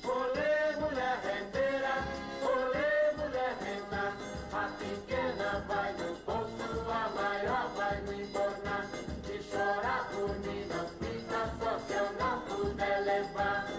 Olê, 0.03 0.75
mulher 0.79 1.17
rendeira, 1.23 1.95
olê, 2.43 3.11
mulher 3.17 3.57
renda, 3.61 4.13
a 4.53 4.69
pequena 4.77 5.59
vai 5.67 5.93
no 5.93 6.15
bolso, 6.25 6.91
a 6.91 7.09
maior 7.09 7.69
vai 7.69 8.01
no 8.01 8.13
embornar. 8.13 8.85
Se 9.25 9.43
chorar 9.43 10.09
por 10.11 10.29
mim 10.39 10.65
não 10.67 10.87
fica 10.99 11.47
só 11.59 11.79
se 11.79 11.93
eu 11.93 12.13
não 12.13 12.41
puder 12.41 13.03
levar. 13.03 13.78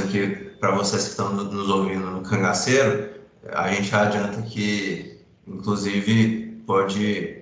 Aqui 0.00 0.50
para 0.58 0.74
vocês 0.74 1.04
que 1.04 1.10
estão 1.10 1.32
nos 1.32 1.68
ouvindo 1.68 2.06
no 2.10 2.22
Cangaceiro. 2.22 3.10
A 3.52 3.72
gente 3.72 3.94
adianta 3.94 4.42
que, 4.42 5.20
inclusive, 5.46 6.62
pode 6.66 7.40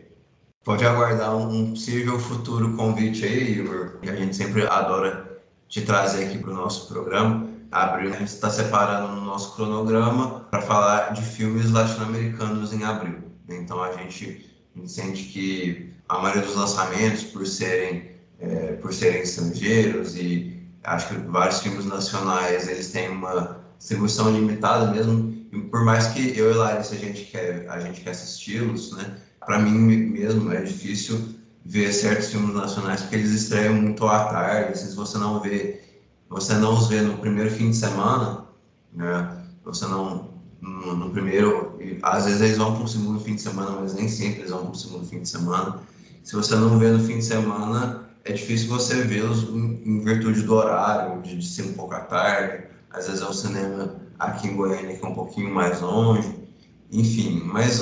pode 0.65 0.85
aguardar 0.85 1.35
um 1.35 1.71
possível 1.71 2.19
futuro 2.19 2.77
convite 2.77 3.25
aí, 3.25 3.59
Igor, 3.59 3.99
que 4.03 4.11
a 4.11 4.15
gente 4.15 4.37
sempre 4.37 4.67
adora 4.67 5.41
te 5.67 5.81
trazer 5.81 6.27
aqui 6.27 6.39
para 6.39 6.51
o 6.51 6.55
nosso 6.55 6.93
programa. 6.93 7.49
Abril, 7.71 8.13
a 8.13 8.17
gente 8.17 8.29
está 8.29 8.51
separando 8.51 9.15
no 9.15 9.25
nosso 9.25 9.57
cronograma 9.57 10.41
para 10.51 10.61
falar 10.61 11.13
de 11.15 11.23
filmes 11.23 11.71
latino-americanos 11.71 12.73
em 12.73 12.85
abril. 12.85 13.19
Então 13.49 13.83
a 13.83 13.93
gente, 13.93 14.47
sente 14.85 15.25
que 15.25 15.91
a 16.09 16.19
maioria 16.19 16.43
dos 16.43 16.55
lançamentos, 16.55 17.25
por 17.25 17.47
serem, 17.47 18.11
é, 18.39 18.73
por 18.73 18.93
serem 18.93 19.23
estrangeiros 19.23 20.17
e 20.17 20.58
acho 20.85 21.09
que 21.09 21.15
vários 21.29 21.61
filmes 21.61 21.85
nacionais 21.85 22.69
eles 22.69 22.91
têm 22.91 23.11
uma 23.11 23.59
distribuição 23.79 24.31
limitada 24.31 24.91
mesmo. 24.91 25.37
E 25.53 25.61
por 25.63 25.85
mais 25.85 26.09
que 26.09 26.37
eu 26.37 26.51
e 26.51 26.55
Larissa 26.55 26.95
a 26.95 26.99
gente 26.99 27.25
quer 27.25 27.69
a 27.69 27.81
gente 27.81 28.01
quer 28.03 28.11
assisti-los 28.11 28.93
né 28.93 29.17
para 29.45 29.59
mim 29.59 29.73
mesmo 29.73 30.53
é 30.53 30.61
difícil 30.63 31.37
ver 31.65 31.93
certos 31.93 32.29
filmes 32.29 32.55
nacionais 32.55 33.03
porque 33.03 33.17
eles 33.17 33.31
estreiam 33.31 33.75
muito 33.75 34.07
à 34.07 34.25
tarde. 34.25 34.79
Se 34.79 34.95
você 34.95 35.19
não 35.19 35.41
vê 35.41 35.81
você 36.29 36.55
não 36.55 36.75
os 36.75 36.89
vê 36.89 37.01
no 37.01 37.19
primeiro 37.19 37.51
fim 37.51 37.71
de 37.71 37.77
semana 37.77 38.45
né 38.93 39.43
você 39.65 39.87
não 39.87 40.29
no, 40.61 40.97
no 40.97 41.11
primeiro 41.11 41.79
às 42.03 42.25
vezes 42.27 42.41
eles 42.41 42.59
vão 42.59 42.75
para 42.75 42.85
um 42.85 42.87
segundo 42.87 43.21
fim 43.21 43.35
de 43.35 43.43
semana 43.43 43.71
mas 43.81 43.95
nem 43.95 44.09
sempre 44.09 44.41
eles 44.41 44.51
vão 44.51 44.63
para 44.63 44.71
um 44.71 44.75
segundo 44.75 45.07
fim 45.07 45.23
de 45.23 45.29
semana. 45.29 45.81
Se 46.23 46.37
você 46.37 46.57
não 46.57 46.79
vê 46.79 46.91
no 46.91 47.03
fim 47.03 47.19
de 47.19 47.25
semana 47.25 48.08
é 48.29 48.33
difícil 48.33 48.69
você 48.69 49.03
vê-los 49.03 49.45
em 49.45 50.05
virtude 50.05 50.43
do 50.43 50.55
horário, 50.55 51.23
de, 51.23 51.45
ser 51.45 51.63
um 51.63 51.73
pouco 51.73 51.95
à 51.95 52.01
tarde. 52.01 52.65
Às 52.91 53.07
vezes 53.07 53.23
é 53.23 53.25
o 53.25 53.33
cinema 53.33 53.97
aqui 54.19 54.49
em 54.49 54.57
Goiânia 54.57 54.97
que 54.97 55.05
é 55.05 55.09
um 55.09 55.15
pouquinho 55.15 55.53
mais 55.53 55.81
longe. 55.81 56.47
Enfim, 56.93 57.43
mas 57.45 57.81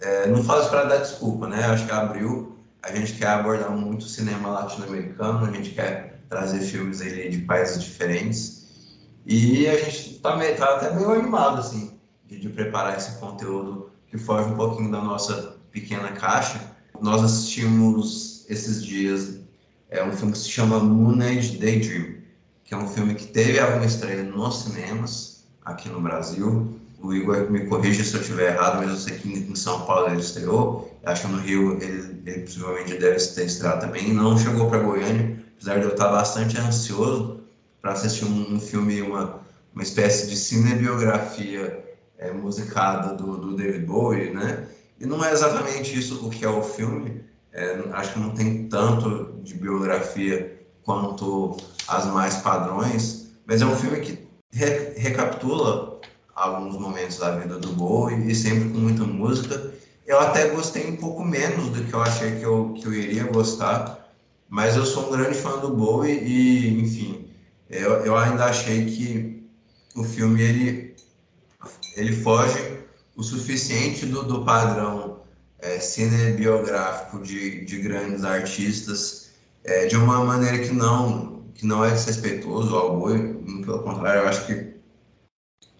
é, 0.00 0.28
não 0.28 0.44
faz 0.44 0.66
para 0.66 0.84
dar 0.84 0.98
desculpa, 0.98 1.48
né? 1.48 1.64
Acho 1.64 1.86
que 1.86 1.92
abril 1.92 2.58
a 2.82 2.94
gente 2.94 3.14
quer 3.14 3.28
abordar 3.28 3.70
muito 3.70 4.02
o 4.02 4.08
cinema 4.08 4.50
latino-americano, 4.50 5.46
a 5.46 5.52
gente 5.52 5.70
quer 5.70 6.20
trazer 6.28 6.60
filmes 6.60 7.00
aí 7.00 7.30
de 7.30 7.38
países 7.38 7.82
diferentes. 7.82 8.66
E 9.24 9.66
a 9.68 9.78
gente 9.78 10.18
tá, 10.18 10.36
meio, 10.36 10.56
tá 10.56 10.76
até 10.76 10.94
meio 10.94 11.12
animado, 11.12 11.60
assim, 11.60 11.98
de, 12.26 12.40
de 12.40 12.48
preparar 12.48 12.98
esse 12.98 13.18
conteúdo 13.20 13.90
que 14.08 14.18
foge 14.18 14.50
um 14.50 14.56
pouquinho 14.56 14.90
da 14.90 15.00
nossa 15.00 15.56
pequena 15.70 16.10
caixa. 16.12 16.60
Nós 17.00 17.22
assistimos 17.22 18.44
esses 18.50 18.84
dias 18.84 19.41
é 19.92 20.02
um 20.02 20.12
filme 20.12 20.32
que 20.32 20.38
se 20.38 20.48
chama 20.48 20.80
Moon 20.80 21.20
Age 21.20 21.58
Daydream, 21.58 22.14
que 22.64 22.72
é 22.72 22.76
um 22.76 22.88
filme 22.88 23.14
que 23.14 23.26
teve 23.26 23.60
alguma 23.60 23.84
estreia 23.84 24.22
nos 24.22 24.62
cinemas 24.62 25.44
aqui 25.64 25.88
no 25.90 26.00
Brasil. 26.00 26.80
O 26.98 27.12
Igor 27.12 27.50
me 27.50 27.66
corrija 27.66 28.02
se 28.02 28.14
eu 28.14 28.22
estiver 28.22 28.54
errado, 28.54 28.78
mas 28.78 28.90
eu 28.90 28.96
sei 28.96 29.18
que 29.18 29.28
em 29.28 29.54
São 29.54 29.84
Paulo 29.84 30.08
ele 30.08 30.20
estreou. 30.20 30.98
Acho 31.04 31.26
que 31.26 31.32
no 31.32 31.38
Rio 31.38 31.78
ele, 31.82 32.22
ele 32.24 32.40
possivelmente 32.40 32.96
deve 32.96 33.18
ter 33.18 33.44
estreado 33.44 33.80
também. 33.82 34.14
Não 34.14 34.38
chegou 34.38 34.70
para 34.70 34.78
Goiânia, 34.78 35.36
apesar 35.56 35.78
de 35.78 35.84
eu 35.84 35.90
estar 35.90 36.08
bastante 36.08 36.56
ansioso 36.58 37.40
para 37.82 37.92
assistir 37.92 38.24
um, 38.24 38.54
um, 38.54 38.60
filme, 38.60 39.02
uma, 39.02 39.40
uma 39.74 39.82
espécie 39.82 40.28
de 40.28 40.36
cinebiografia 40.36 41.84
é, 42.16 42.32
musicada 42.32 43.14
do, 43.14 43.36
do 43.36 43.56
David 43.56 43.84
Bowie, 43.84 44.30
né? 44.30 44.66
E 44.98 45.04
não 45.04 45.22
é 45.22 45.32
exatamente 45.32 45.98
isso 45.98 46.24
o 46.26 46.30
que 46.30 46.44
é 46.44 46.48
o 46.48 46.62
filme, 46.62 47.24
é, 47.52 47.78
acho 47.92 48.14
que 48.14 48.18
não 48.18 48.30
tem 48.30 48.66
tanto 48.68 49.40
de 49.42 49.54
biografia 49.54 50.60
quanto 50.82 51.56
as 51.86 52.06
mais 52.06 52.36
padrões, 52.36 53.32
mas 53.46 53.60
é 53.60 53.66
um 53.66 53.76
filme 53.76 54.00
que 54.00 54.26
re 54.50 54.94
recapitula 54.96 56.00
alguns 56.34 56.78
momentos 56.78 57.18
da 57.18 57.36
vida 57.36 57.58
do 57.58 57.68
Bowie 57.72 58.30
e 58.30 58.34
sempre 58.34 58.70
com 58.70 58.78
muita 58.78 59.04
música. 59.04 59.72
Eu 60.06 60.18
até 60.18 60.48
gostei 60.48 60.90
um 60.90 60.96
pouco 60.96 61.24
menos 61.24 61.68
do 61.68 61.84
que 61.84 61.92
eu 61.92 62.02
achei 62.02 62.36
que 62.36 62.42
eu, 62.42 62.72
que 62.74 62.86
eu 62.86 62.92
iria 62.92 63.24
gostar, 63.24 64.12
mas 64.48 64.76
eu 64.76 64.84
sou 64.84 65.08
um 65.08 65.12
grande 65.12 65.36
fã 65.36 65.58
do 65.58 65.74
Bowie 65.74 66.12
e, 66.12 66.80
enfim, 66.80 67.28
eu, 67.68 68.04
eu 68.04 68.16
ainda 68.16 68.46
achei 68.46 68.86
que 68.86 69.46
o 69.94 70.02
filme 70.02 70.42
ele, 70.42 70.96
ele 71.96 72.16
foge 72.16 72.78
o 73.14 73.22
suficiente 73.22 74.06
do, 74.06 74.22
do 74.22 74.42
padrão 74.42 75.21
é, 75.62 75.78
cinebiográfico 75.78 77.22
de, 77.22 77.64
de 77.64 77.78
grandes 77.80 78.24
artistas 78.24 79.30
é, 79.64 79.86
de 79.86 79.96
uma 79.96 80.24
maneira 80.24 80.58
que 80.58 80.72
não 80.72 81.32
que 81.54 81.66
não 81.66 81.84
é 81.84 81.90
desrespeitoso 81.90 82.74
ao 82.74 82.98
boi, 82.98 83.34
pelo 83.64 83.82
contrário, 83.82 84.22
eu 84.22 84.28
acho 84.28 84.46
que 84.46 84.52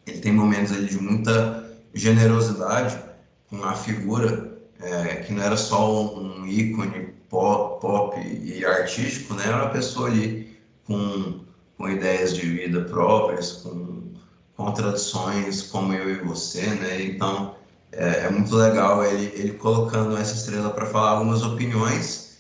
ele 0.07 0.21
tem 0.21 0.33
momentos 0.33 0.73
ali 0.73 0.87
de 0.87 0.99
muita 0.99 1.67
generosidade 1.95 3.03
com 3.49 3.65
a 3.65 3.75
figura 3.75 4.59
é, 4.81 5.17
que 5.17 5.33
não 5.33 5.43
era 5.43 5.57
só 5.57 6.15
um, 6.17 6.47
ícone 6.47 7.15
pop, 7.29 7.81
pop, 7.81 8.21
e 8.21 8.65
artístico, 8.65 9.35
né? 9.35 9.45
Era 9.47 9.65
uma 9.65 9.71
pessoa 9.71 10.09
ali 10.09 10.57
com, 10.85 11.41
com 11.77 11.89
ideias 11.89 12.35
de 12.35 12.47
vida 12.47 12.83
próprias, 12.83 13.53
com 13.53 14.13
contradições 14.57 15.63
como 15.63 15.95
eu 15.95 16.11
e 16.11 16.19
você, 16.19 16.67
né? 16.67 17.03
Então, 17.03 17.57
é, 17.93 18.25
é 18.25 18.31
muito 18.31 18.55
legal 18.57 19.05
ele, 19.05 19.33
ele 19.35 19.53
colocando 19.53 20.17
essa 20.17 20.35
estrela 20.35 20.71
para 20.71 20.87
falar 20.87 21.11
algumas 21.11 21.43
opiniões. 21.43 22.39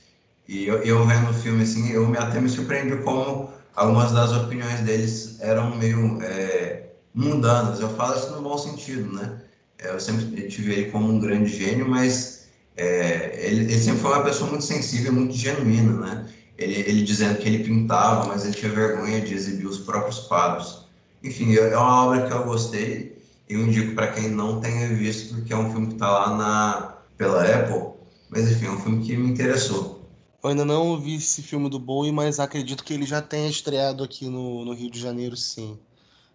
E 0.48 0.66
eu, 0.66 0.82
eu 0.82 1.06
vendo 1.06 1.30
o 1.30 1.34
filme, 1.34 1.62
assim, 1.62 1.90
eu 1.92 2.08
me, 2.08 2.16
até 2.18 2.40
me 2.40 2.48
surpreendi 2.48 2.96
como 3.02 3.50
algumas 3.74 4.12
das 4.12 4.32
opiniões 4.32 4.80
deles 4.80 5.36
eram 5.40 5.76
meio 5.76 6.20
é, 6.22 6.86
mundanas. 7.14 7.80
Eu 7.80 7.90
falo 7.90 8.16
isso 8.16 8.30
no 8.32 8.42
bom 8.42 8.56
sentido, 8.58 9.12
né? 9.12 9.42
É, 9.78 9.90
eu 9.90 10.00
sempre 10.00 10.48
tive 10.48 10.72
ele 10.72 10.90
como 10.90 11.08
um 11.10 11.20
grande 11.20 11.50
gênio, 11.50 11.88
mas 11.88 12.46
é, 12.76 13.46
ele, 13.46 13.64
ele, 13.64 13.78
sempre 13.78 14.00
foi 14.00 14.10
uma 14.10 14.24
pessoa 14.24 14.50
muito 14.50 14.64
sensível, 14.64 15.12
muito 15.12 15.34
genuína, 15.34 15.92
né? 15.92 16.28
Ele, 16.58 16.74
ele 16.80 17.02
dizendo 17.02 17.38
que 17.38 17.48
ele 17.48 17.64
pintava, 17.64 18.26
mas 18.26 18.44
ele 18.44 18.54
tinha 18.54 18.72
vergonha 18.72 19.20
de 19.20 19.34
exibir 19.34 19.66
os 19.66 19.78
próprios 19.80 20.20
quadros. 20.20 20.86
Enfim, 21.22 21.54
é 21.56 21.76
uma 21.76 22.06
obra 22.06 22.26
que 22.26 22.32
eu 22.32 22.44
gostei 22.44 23.21
eu 23.48 23.60
indico 23.60 23.94
para 23.94 24.12
quem 24.12 24.28
não 24.28 24.60
tenha 24.60 24.88
visto, 24.88 25.34
porque 25.34 25.52
é 25.52 25.56
um 25.56 25.70
filme 25.70 25.88
que 25.88 25.94
está 25.94 26.10
lá 26.10 26.36
na, 26.36 26.98
pela 27.16 27.42
Apple. 27.42 27.92
Mas 28.30 28.50
enfim, 28.50 28.66
é 28.66 28.70
um 28.70 28.80
filme 28.80 29.04
que 29.04 29.16
me 29.16 29.30
interessou. 29.30 30.08
Eu 30.42 30.50
ainda 30.50 30.64
não 30.64 30.98
vi 30.98 31.16
esse 31.16 31.42
filme 31.42 31.68
do 31.68 31.78
Bowie, 31.78 32.10
mas 32.10 32.40
acredito 32.40 32.82
que 32.82 32.94
ele 32.94 33.06
já 33.06 33.22
tenha 33.22 33.48
estreado 33.48 34.02
aqui 34.02 34.26
no, 34.26 34.64
no 34.64 34.72
Rio 34.72 34.90
de 34.90 34.98
Janeiro, 34.98 35.36
sim. 35.36 35.78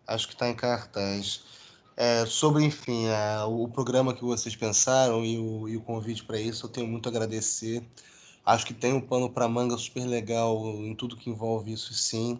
Acho 0.06 0.28
que 0.28 0.34
está 0.34 0.48
em 0.48 0.56
cartaz. 0.56 1.42
É, 1.98 2.26
sobre, 2.26 2.64
enfim, 2.64 3.08
é, 3.08 3.44
o 3.44 3.68
programa 3.68 4.14
que 4.14 4.24
vocês 4.24 4.56
pensaram 4.56 5.26
e 5.26 5.38
o, 5.40 5.68
e 5.68 5.76
o 5.76 5.82
convite 5.82 6.24
para 6.24 6.40
isso, 6.40 6.68
eu 6.68 6.70
tenho 6.70 6.88
muito 6.88 7.10
a 7.10 7.10
agradecer. 7.10 7.84
Acho 8.46 8.66
que 8.66 8.74
tem 8.74 8.94
um 8.94 9.02
pano 9.02 9.30
para 9.30 9.48
manga 9.48 9.76
super 9.78 10.06
legal 10.06 10.56
em 10.76 10.96
tudo 10.96 11.18
que 11.18 11.30
envolve 11.30 11.74
isso, 11.74 11.94
sim. 11.94 12.40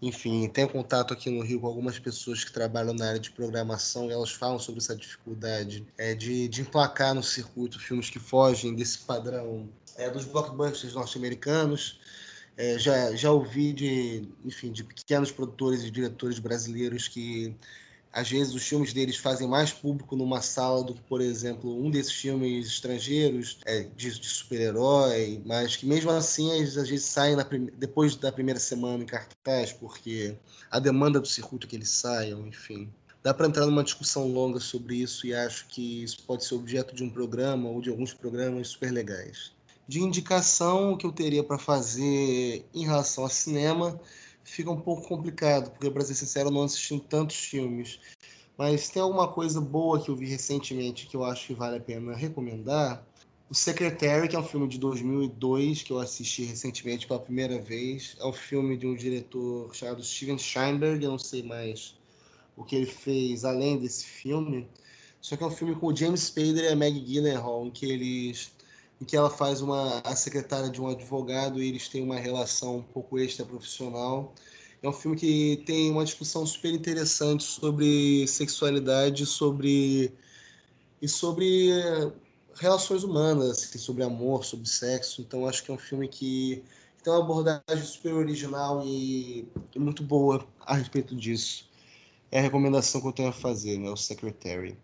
Enfim, 0.00 0.48
tenho 0.48 0.68
contato 0.68 1.14
aqui 1.14 1.30
no 1.30 1.42
Rio 1.42 1.60
com 1.60 1.66
algumas 1.66 1.98
pessoas 1.98 2.44
que 2.44 2.52
trabalham 2.52 2.92
na 2.92 3.08
área 3.08 3.20
de 3.20 3.30
programação 3.30 4.08
e 4.08 4.12
elas 4.12 4.30
falam 4.30 4.58
sobre 4.58 4.80
essa 4.80 4.94
dificuldade 4.94 5.86
é, 5.96 6.14
de, 6.14 6.48
de 6.48 6.62
emplacar 6.62 7.14
no 7.14 7.22
circuito 7.22 7.78
filmes 7.78 8.10
que 8.10 8.18
fogem 8.18 8.74
desse 8.74 8.98
padrão 8.98 9.68
é, 9.96 10.10
dos 10.10 10.24
blockbusters 10.26 10.94
norte-americanos. 10.94 11.98
É, 12.58 12.78
já, 12.78 13.14
já 13.14 13.30
ouvi 13.30 13.72
de, 13.72 14.28
enfim, 14.44 14.72
de 14.72 14.84
pequenos 14.84 15.30
produtores 15.30 15.82
e 15.82 15.90
diretores 15.90 16.38
brasileiros 16.38 17.08
que 17.08 17.54
às 18.16 18.30
vezes 18.30 18.54
os 18.54 18.66
filmes 18.66 18.94
deles 18.94 19.18
fazem 19.18 19.46
mais 19.46 19.70
público 19.70 20.16
numa 20.16 20.40
sala 20.40 20.82
do 20.82 20.94
que, 20.94 21.02
por 21.02 21.20
exemplo, 21.20 21.84
um 21.84 21.90
desses 21.90 22.14
filmes 22.14 22.66
estrangeiros 22.66 23.58
é, 23.66 23.82
de, 23.94 24.18
de 24.18 24.26
super-herói, 24.26 25.42
mas 25.44 25.76
que 25.76 25.84
mesmo 25.84 26.10
assim 26.10 26.50
às 26.50 26.74
vezes 26.74 27.04
saem 27.04 27.36
depois 27.76 28.16
da 28.16 28.32
primeira 28.32 28.58
semana 28.58 29.04
em 29.04 29.06
cartaz, 29.06 29.70
porque 29.70 30.34
a 30.70 30.78
demanda 30.78 31.20
do 31.20 31.28
circuito 31.28 31.66
é 31.66 31.68
que 31.70 31.76
eles 31.76 31.90
saiam, 31.90 32.46
enfim. 32.46 32.90
Dá 33.22 33.34
para 33.34 33.48
entrar 33.48 33.66
numa 33.66 33.84
discussão 33.84 34.26
longa 34.26 34.60
sobre 34.60 34.96
isso 34.96 35.26
e 35.26 35.34
acho 35.34 35.66
que 35.68 36.02
isso 36.02 36.22
pode 36.22 36.42
ser 36.42 36.54
objeto 36.54 36.94
de 36.94 37.04
um 37.04 37.10
programa 37.10 37.68
ou 37.68 37.82
de 37.82 37.90
alguns 37.90 38.14
programas 38.14 38.68
super 38.68 38.92
legais. 38.92 39.52
De 39.86 40.00
indicação, 40.00 40.94
o 40.94 40.96
que 40.96 41.04
eu 41.04 41.12
teria 41.12 41.44
para 41.44 41.58
fazer 41.58 42.64
em 42.72 42.86
relação 42.86 43.26
a 43.26 43.28
cinema 43.28 44.00
fica 44.46 44.70
um 44.70 44.80
pouco 44.80 45.06
complicado, 45.06 45.70
porque, 45.70 45.90
para 45.90 46.04
ser 46.04 46.14
sincero, 46.14 46.48
eu 46.48 46.52
não 46.52 46.62
assisti 46.62 46.98
tantos 47.00 47.36
filmes. 47.36 47.98
Mas 48.56 48.88
tem 48.88 49.02
alguma 49.02 49.28
coisa 49.28 49.60
boa 49.60 50.00
que 50.00 50.08
eu 50.08 50.16
vi 50.16 50.26
recentemente 50.26 51.06
que 51.06 51.16
eu 51.16 51.24
acho 51.24 51.48
que 51.48 51.54
vale 51.54 51.76
a 51.76 51.80
pena 51.80 52.14
recomendar. 52.14 53.04
O 53.50 53.54
Secretary, 53.54 54.28
que 54.28 54.34
é 54.34 54.38
um 54.38 54.44
filme 54.44 54.66
de 54.66 54.78
2002 54.78 55.82
que 55.82 55.92
eu 55.92 55.98
assisti 55.98 56.44
recentemente 56.44 57.06
pela 57.06 57.20
primeira 57.20 57.60
vez. 57.60 58.16
É 58.18 58.26
um 58.26 58.32
filme 58.32 58.76
de 58.76 58.86
um 58.86 58.94
diretor 58.94 59.74
chamado 59.74 60.02
Steven 60.02 60.38
Steinberg. 60.38 61.04
Eu 61.04 61.10
não 61.10 61.18
sei 61.18 61.42
mais 61.42 61.94
o 62.56 62.64
que 62.64 62.74
ele 62.76 62.86
fez 62.86 63.44
além 63.44 63.78
desse 63.78 64.04
filme. 64.06 64.66
Só 65.20 65.36
que 65.36 65.42
é 65.42 65.46
um 65.46 65.50
filme 65.50 65.74
com 65.74 65.88
o 65.88 65.96
James 65.96 66.20
Spader 66.22 66.64
e 66.64 66.68
a 66.68 66.76
Maggie 66.76 67.00
Gyllenhaal, 67.00 67.66
em 67.66 67.70
que 67.70 67.84
eles 67.84 68.52
em 69.00 69.04
que 69.04 69.16
ela 69.16 69.30
faz 69.30 69.60
uma 69.60 70.00
a 70.00 70.16
secretária 70.16 70.70
de 70.70 70.80
um 70.80 70.88
advogado 70.88 71.62
e 71.62 71.68
eles 71.68 71.88
têm 71.88 72.02
uma 72.02 72.16
relação 72.16 72.78
um 72.78 72.82
pouco 72.82 73.18
extra 73.18 73.44
profissional. 73.44 74.34
É 74.82 74.88
um 74.88 74.92
filme 74.92 75.16
que 75.16 75.62
tem 75.66 75.90
uma 75.90 76.04
discussão 76.04 76.46
super 76.46 76.72
interessante 76.72 77.44
sobre 77.44 78.26
sexualidade, 78.26 79.26
sobre 79.26 80.12
e 81.00 81.08
sobre 81.08 81.70
eh, 81.70 82.12
relações 82.54 83.04
humanas, 83.04 83.50
assim, 83.50 83.78
sobre 83.78 84.02
amor, 84.02 84.44
sobre 84.44 84.68
sexo. 84.68 85.20
Então 85.20 85.46
acho 85.46 85.62
que 85.62 85.70
é 85.70 85.74
um 85.74 85.78
filme 85.78 86.08
que 86.08 86.62
tem 87.02 87.12
uma 87.12 87.22
abordagem 87.22 87.84
super 87.84 88.14
original 88.14 88.82
e, 88.84 89.46
e 89.74 89.78
muito 89.78 90.02
boa 90.02 90.46
a 90.60 90.74
respeito 90.74 91.14
disso. 91.14 91.68
É 92.30 92.38
a 92.40 92.42
recomendação 92.42 93.00
que 93.00 93.06
eu 93.06 93.12
tenho 93.12 93.28
a 93.28 93.32
fazer, 93.32 93.78
né? 93.78 93.90
O 93.90 93.96
Secretary. 93.96 94.76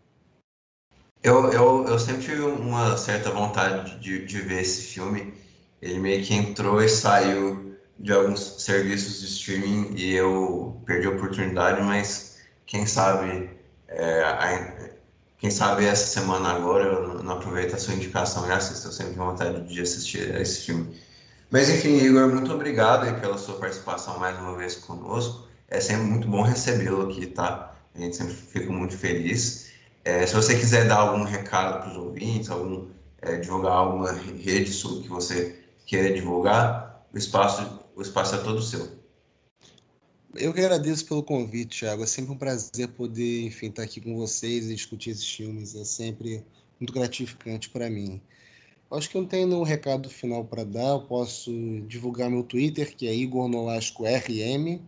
Eu, 1.23 1.53
eu, 1.53 1.87
eu 1.87 1.99
sempre 1.99 2.23
tive 2.23 2.43
uma 2.43 2.97
certa 2.97 3.31
vontade 3.31 3.99
de, 4.01 4.25
de 4.25 4.41
ver 4.41 4.62
esse 4.62 4.83
filme. 4.83 5.35
Ele 5.81 5.99
meio 6.01 6.25
que 6.25 6.35
entrou 6.35 6.83
e 6.83 6.89
saiu 6.89 7.77
de 7.99 8.12
alguns 8.12 8.62
serviços 8.64 9.20
de 9.20 9.27
streaming 9.27 9.95
e 9.97 10.12
eu 10.14 10.83
perdi 10.87 11.07
a 11.07 11.11
oportunidade, 11.11 11.81
mas 11.83 12.39
quem 12.66 12.87
sabe, 12.87 13.51
é, 13.89 14.97
quem 15.39 15.51
sabe 15.51 15.85
essa 15.85 16.07
semana 16.07 16.51
agora 16.51 16.85
eu 16.87 17.23
não 17.23 17.35
aproveito 17.35 17.75
a 17.75 17.79
sua 17.79 17.95
indicação 17.95 18.49
e 18.49 18.53
assisto. 18.53 18.89
Eu 18.89 18.93
sempre 18.93 19.12
tive 19.12 19.25
vontade 19.25 19.62
de 19.73 19.81
assistir 19.81 20.35
a 20.35 20.41
esse 20.41 20.62
filme. 20.66 20.97
Mas 21.51 21.68
enfim, 21.70 21.97
Igor, 21.99 22.29
muito 22.29 22.53
obrigado 22.53 23.05
aí 23.05 23.20
pela 23.20 23.39
sua 23.39 23.59
participação 23.61 24.18
mais 24.18 24.39
uma 24.39 24.57
vez 24.57 24.77
conosco. 24.77 25.49
É 25.68 25.81
sempre 25.81 26.05
muito 26.07 26.29
bom 26.29 26.43
recebê-lo 26.43 27.11
aqui, 27.11 27.27
tá? 27.27 27.77
A 27.95 27.99
gente 28.01 28.16
sempre 28.16 28.35
fica 28.35 28.73
muito 28.73 28.97
feliz. 28.97 29.72
É, 30.05 30.26
se 30.26 30.34
você 30.34 30.59
quiser 30.59 30.88
dar 30.88 30.96
algum 30.96 31.22
recado 31.22 31.80
para 31.80 31.90
os 31.90 31.96
ouvintes, 31.96 32.50
algum, 32.50 32.88
é, 33.20 33.36
divulgar 33.36 33.72
alguma 33.72 34.12
rede 34.12 34.72
sobre 34.72 35.03
que 35.03 35.09
você 35.09 35.64
queira 35.86 36.12
divulgar, 36.12 37.07
o 37.12 37.18
espaço, 37.18 37.80
o 37.94 38.03
espaço 38.03 38.34
é 38.34 38.38
todo 38.38 38.61
seu. 38.61 39.00
Eu 40.34 40.53
que 40.53 40.61
agradeço 40.61 41.07
pelo 41.07 41.22
convite, 41.22 41.80
Thiago. 41.80 42.03
É 42.03 42.07
sempre 42.07 42.32
um 42.32 42.38
prazer 42.38 42.88
poder, 42.88 43.44
enfim, 43.44 43.66
estar 43.66 43.82
aqui 43.82 44.00
com 44.00 44.16
vocês 44.16 44.70
e 44.70 44.74
discutir 44.74 45.11
esses 45.11 45.30
filmes. 45.30 45.74
É 45.74 45.84
sempre 45.84 46.42
muito 46.80 46.92
gratificante 46.92 47.68
para 47.68 47.90
mim. 47.90 48.20
Acho 48.90 49.09
que 49.09 49.16
eu 49.16 49.22
não 49.22 49.28
tenho 49.28 49.46
nenhum 49.46 49.62
recado 49.62 50.09
final 50.09 50.44
para 50.44 50.64
dar. 50.64 50.88
Eu 50.88 51.03
posso 51.03 51.53
divulgar 51.86 52.30
meu 52.30 52.42
Twitter, 52.42 52.96
que 52.96 53.07
é 53.07 53.14
Igor 53.14 53.46
Nolasco 53.46 54.05
RM. 54.05 54.80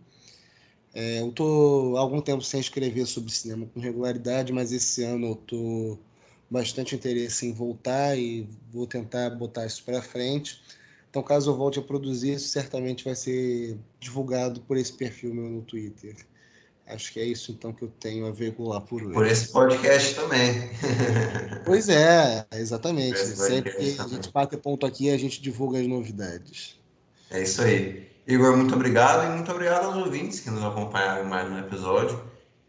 É, 0.95 1.19
eu 1.19 1.27
estou 1.27 1.97
há 1.97 1.99
algum 1.99 2.21
tempo 2.21 2.41
sem 2.41 2.57
escrever 2.57 3.05
sobre 3.05 3.29
cinema 3.29 3.67
com 3.73 3.81
regularidade, 3.81 4.53
mas 4.53 4.71
esse 4.71 5.03
ano 5.03 5.27
eu 5.27 5.33
estou 5.33 5.99
bastante 6.49 6.95
interesse 6.95 7.45
em 7.45 7.51
voltar 7.51 8.17
e 8.17 8.47
vou 8.71 8.87
tentar 8.87 9.29
botar 9.31 9.65
isso 9.65 9.83
para 9.83 10.01
frente. 10.01 10.63
Então, 11.09 11.21
caso 11.21 11.51
eu 11.51 11.55
volte 11.57 11.79
a 11.79 11.81
produzir, 11.81 12.35
isso 12.35 12.47
certamente 12.47 13.03
vai 13.03 13.13
ser 13.13 13.77
divulgado 13.99 14.61
por 14.61 14.77
esse 14.77 14.93
perfil 14.93 15.33
meu 15.33 15.49
no 15.49 15.61
Twitter. 15.61 16.15
Acho 16.87 17.11
que 17.11 17.19
é 17.19 17.25
isso 17.25 17.51
então 17.51 17.73
que 17.73 17.83
eu 17.83 17.91
tenho 17.99 18.25
a 18.27 18.31
veicular 18.31 18.79
por 18.79 19.03
hoje. 19.03 19.13
Por 19.13 19.25
esse 19.25 19.51
podcast 19.51 20.15
também. 20.15 20.69
pois 21.65 21.89
é, 21.89 22.45
exatamente. 22.53 23.17
Sempre 23.17 23.71
que 23.71 23.99
a 23.99 24.07
gente 24.07 24.31
bate 24.31 24.55
ponto 24.55 24.85
aqui, 24.85 25.09
a 25.09 25.17
gente 25.17 25.41
divulga 25.41 25.79
as 25.79 25.87
novidades. 25.87 26.79
É 27.31 27.41
isso 27.41 27.61
aí. 27.61 28.14
Igor, 28.27 28.57
muito 28.57 28.73
obrigado 28.73 29.23
e 29.25 29.35
muito 29.35 29.51
obrigado 29.51 29.85
aos 29.85 29.95
ouvintes 29.97 30.39
que 30.39 30.49
nos 30.49 30.63
acompanharam 30.63 31.25
mais 31.25 31.47
no 31.47 31.59
episódio. 31.59 32.19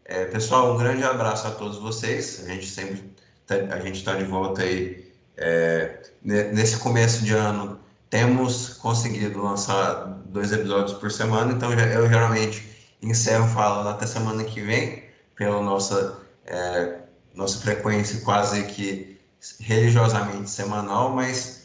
É, 0.05 0.25
pessoal, 0.25 0.75
um 0.75 0.77
grande 0.77 1.03
abraço 1.03 1.47
a 1.47 1.51
todos 1.51 1.79
vocês. 1.79 2.43
A 2.45 2.49
gente 2.53 2.69
sempre 2.69 3.03
tá, 3.47 3.55
a 3.55 3.79
gente 3.79 3.95
está 3.95 4.15
de 4.15 4.23
volta 4.25 4.61
aí 4.61 5.11
é, 5.35 5.99
nesse 6.21 6.77
começo 6.77 7.23
de 7.23 7.33
ano. 7.33 7.79
Temos 8.07 8.69
conseguido 8.75 9.41
lançar 9.41 10.05
dois 10.27 10.51
episódios 10.51 10.95
por 10.99 11.11
semana, 11.11 11.51
então 11.51 11.73
eu 11.73 12.07
geralmente 12.07 12.63
encerro 13.01 13.47
falando 13.47 13.89
até 13.89 14.05
semana 14.05 14.43
que 14.43 14.61
vem 14.61 15.05
pela 15.35 15.59
nossa 15.61 16.19
é, 16.45 16.99
nossa 17.33 17.59
frequência 17.59 18.21
quase 18.21 18.63
que 18.65 19.19
religiosamente 19.59 20.49
semanal, 20.49 21.13
mas 21.15 21.56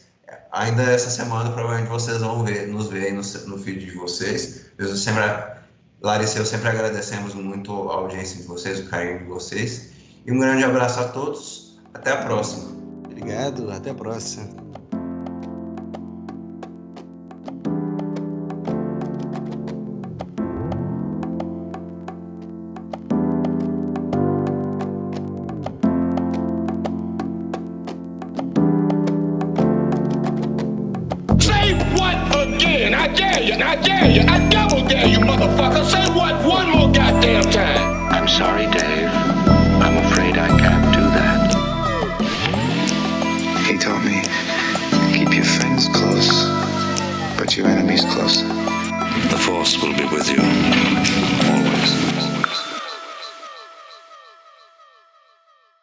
ainda 0.51 0.83
essa 0.83 1.09
semana 1.09 1.51
provavelmente 1.51 1.89
vocês 1.89 2.19
vão 2.19 2.43
ver, 2.43 2.67
nos 2.67 2.87
ver 2.87 3.05
aí 3.07 3.11
no, 3.11 3.21
no 3.47 3.57
feed 3.57 3.85
de 3.85 3.91
vocês. 3.91 4.65
Eu 4.77 4.95
sempre, 4.95 5.23
Larissa, 6.01 6.39
eu 6.39 6.45
sempre 6.45 6.69
agradecemos 6.69 7.33
muito 7.33 7.71
a 7.89 7.95
audiência 7.95 8.41
de 8.41 8.47
vocês, 8.47 8.79
o 8.79 8.89
carinho 8.89 9.19
de 9.19 9.25
vocês. 9.25 9.91
E 10.25 10.31
um 10.31 10.39
grande 10.39 10.63
abraço 10.63 10.99
a 10.99 11.07
todos. 11.09 11.79
Até 11.93 12.11
a 12.11 12.17
próxima. 12.17 12.71
Obrigado, 13.05 13.71
até 13.71 13.91
a 13.91 13.95
próxima. 13.95 14.49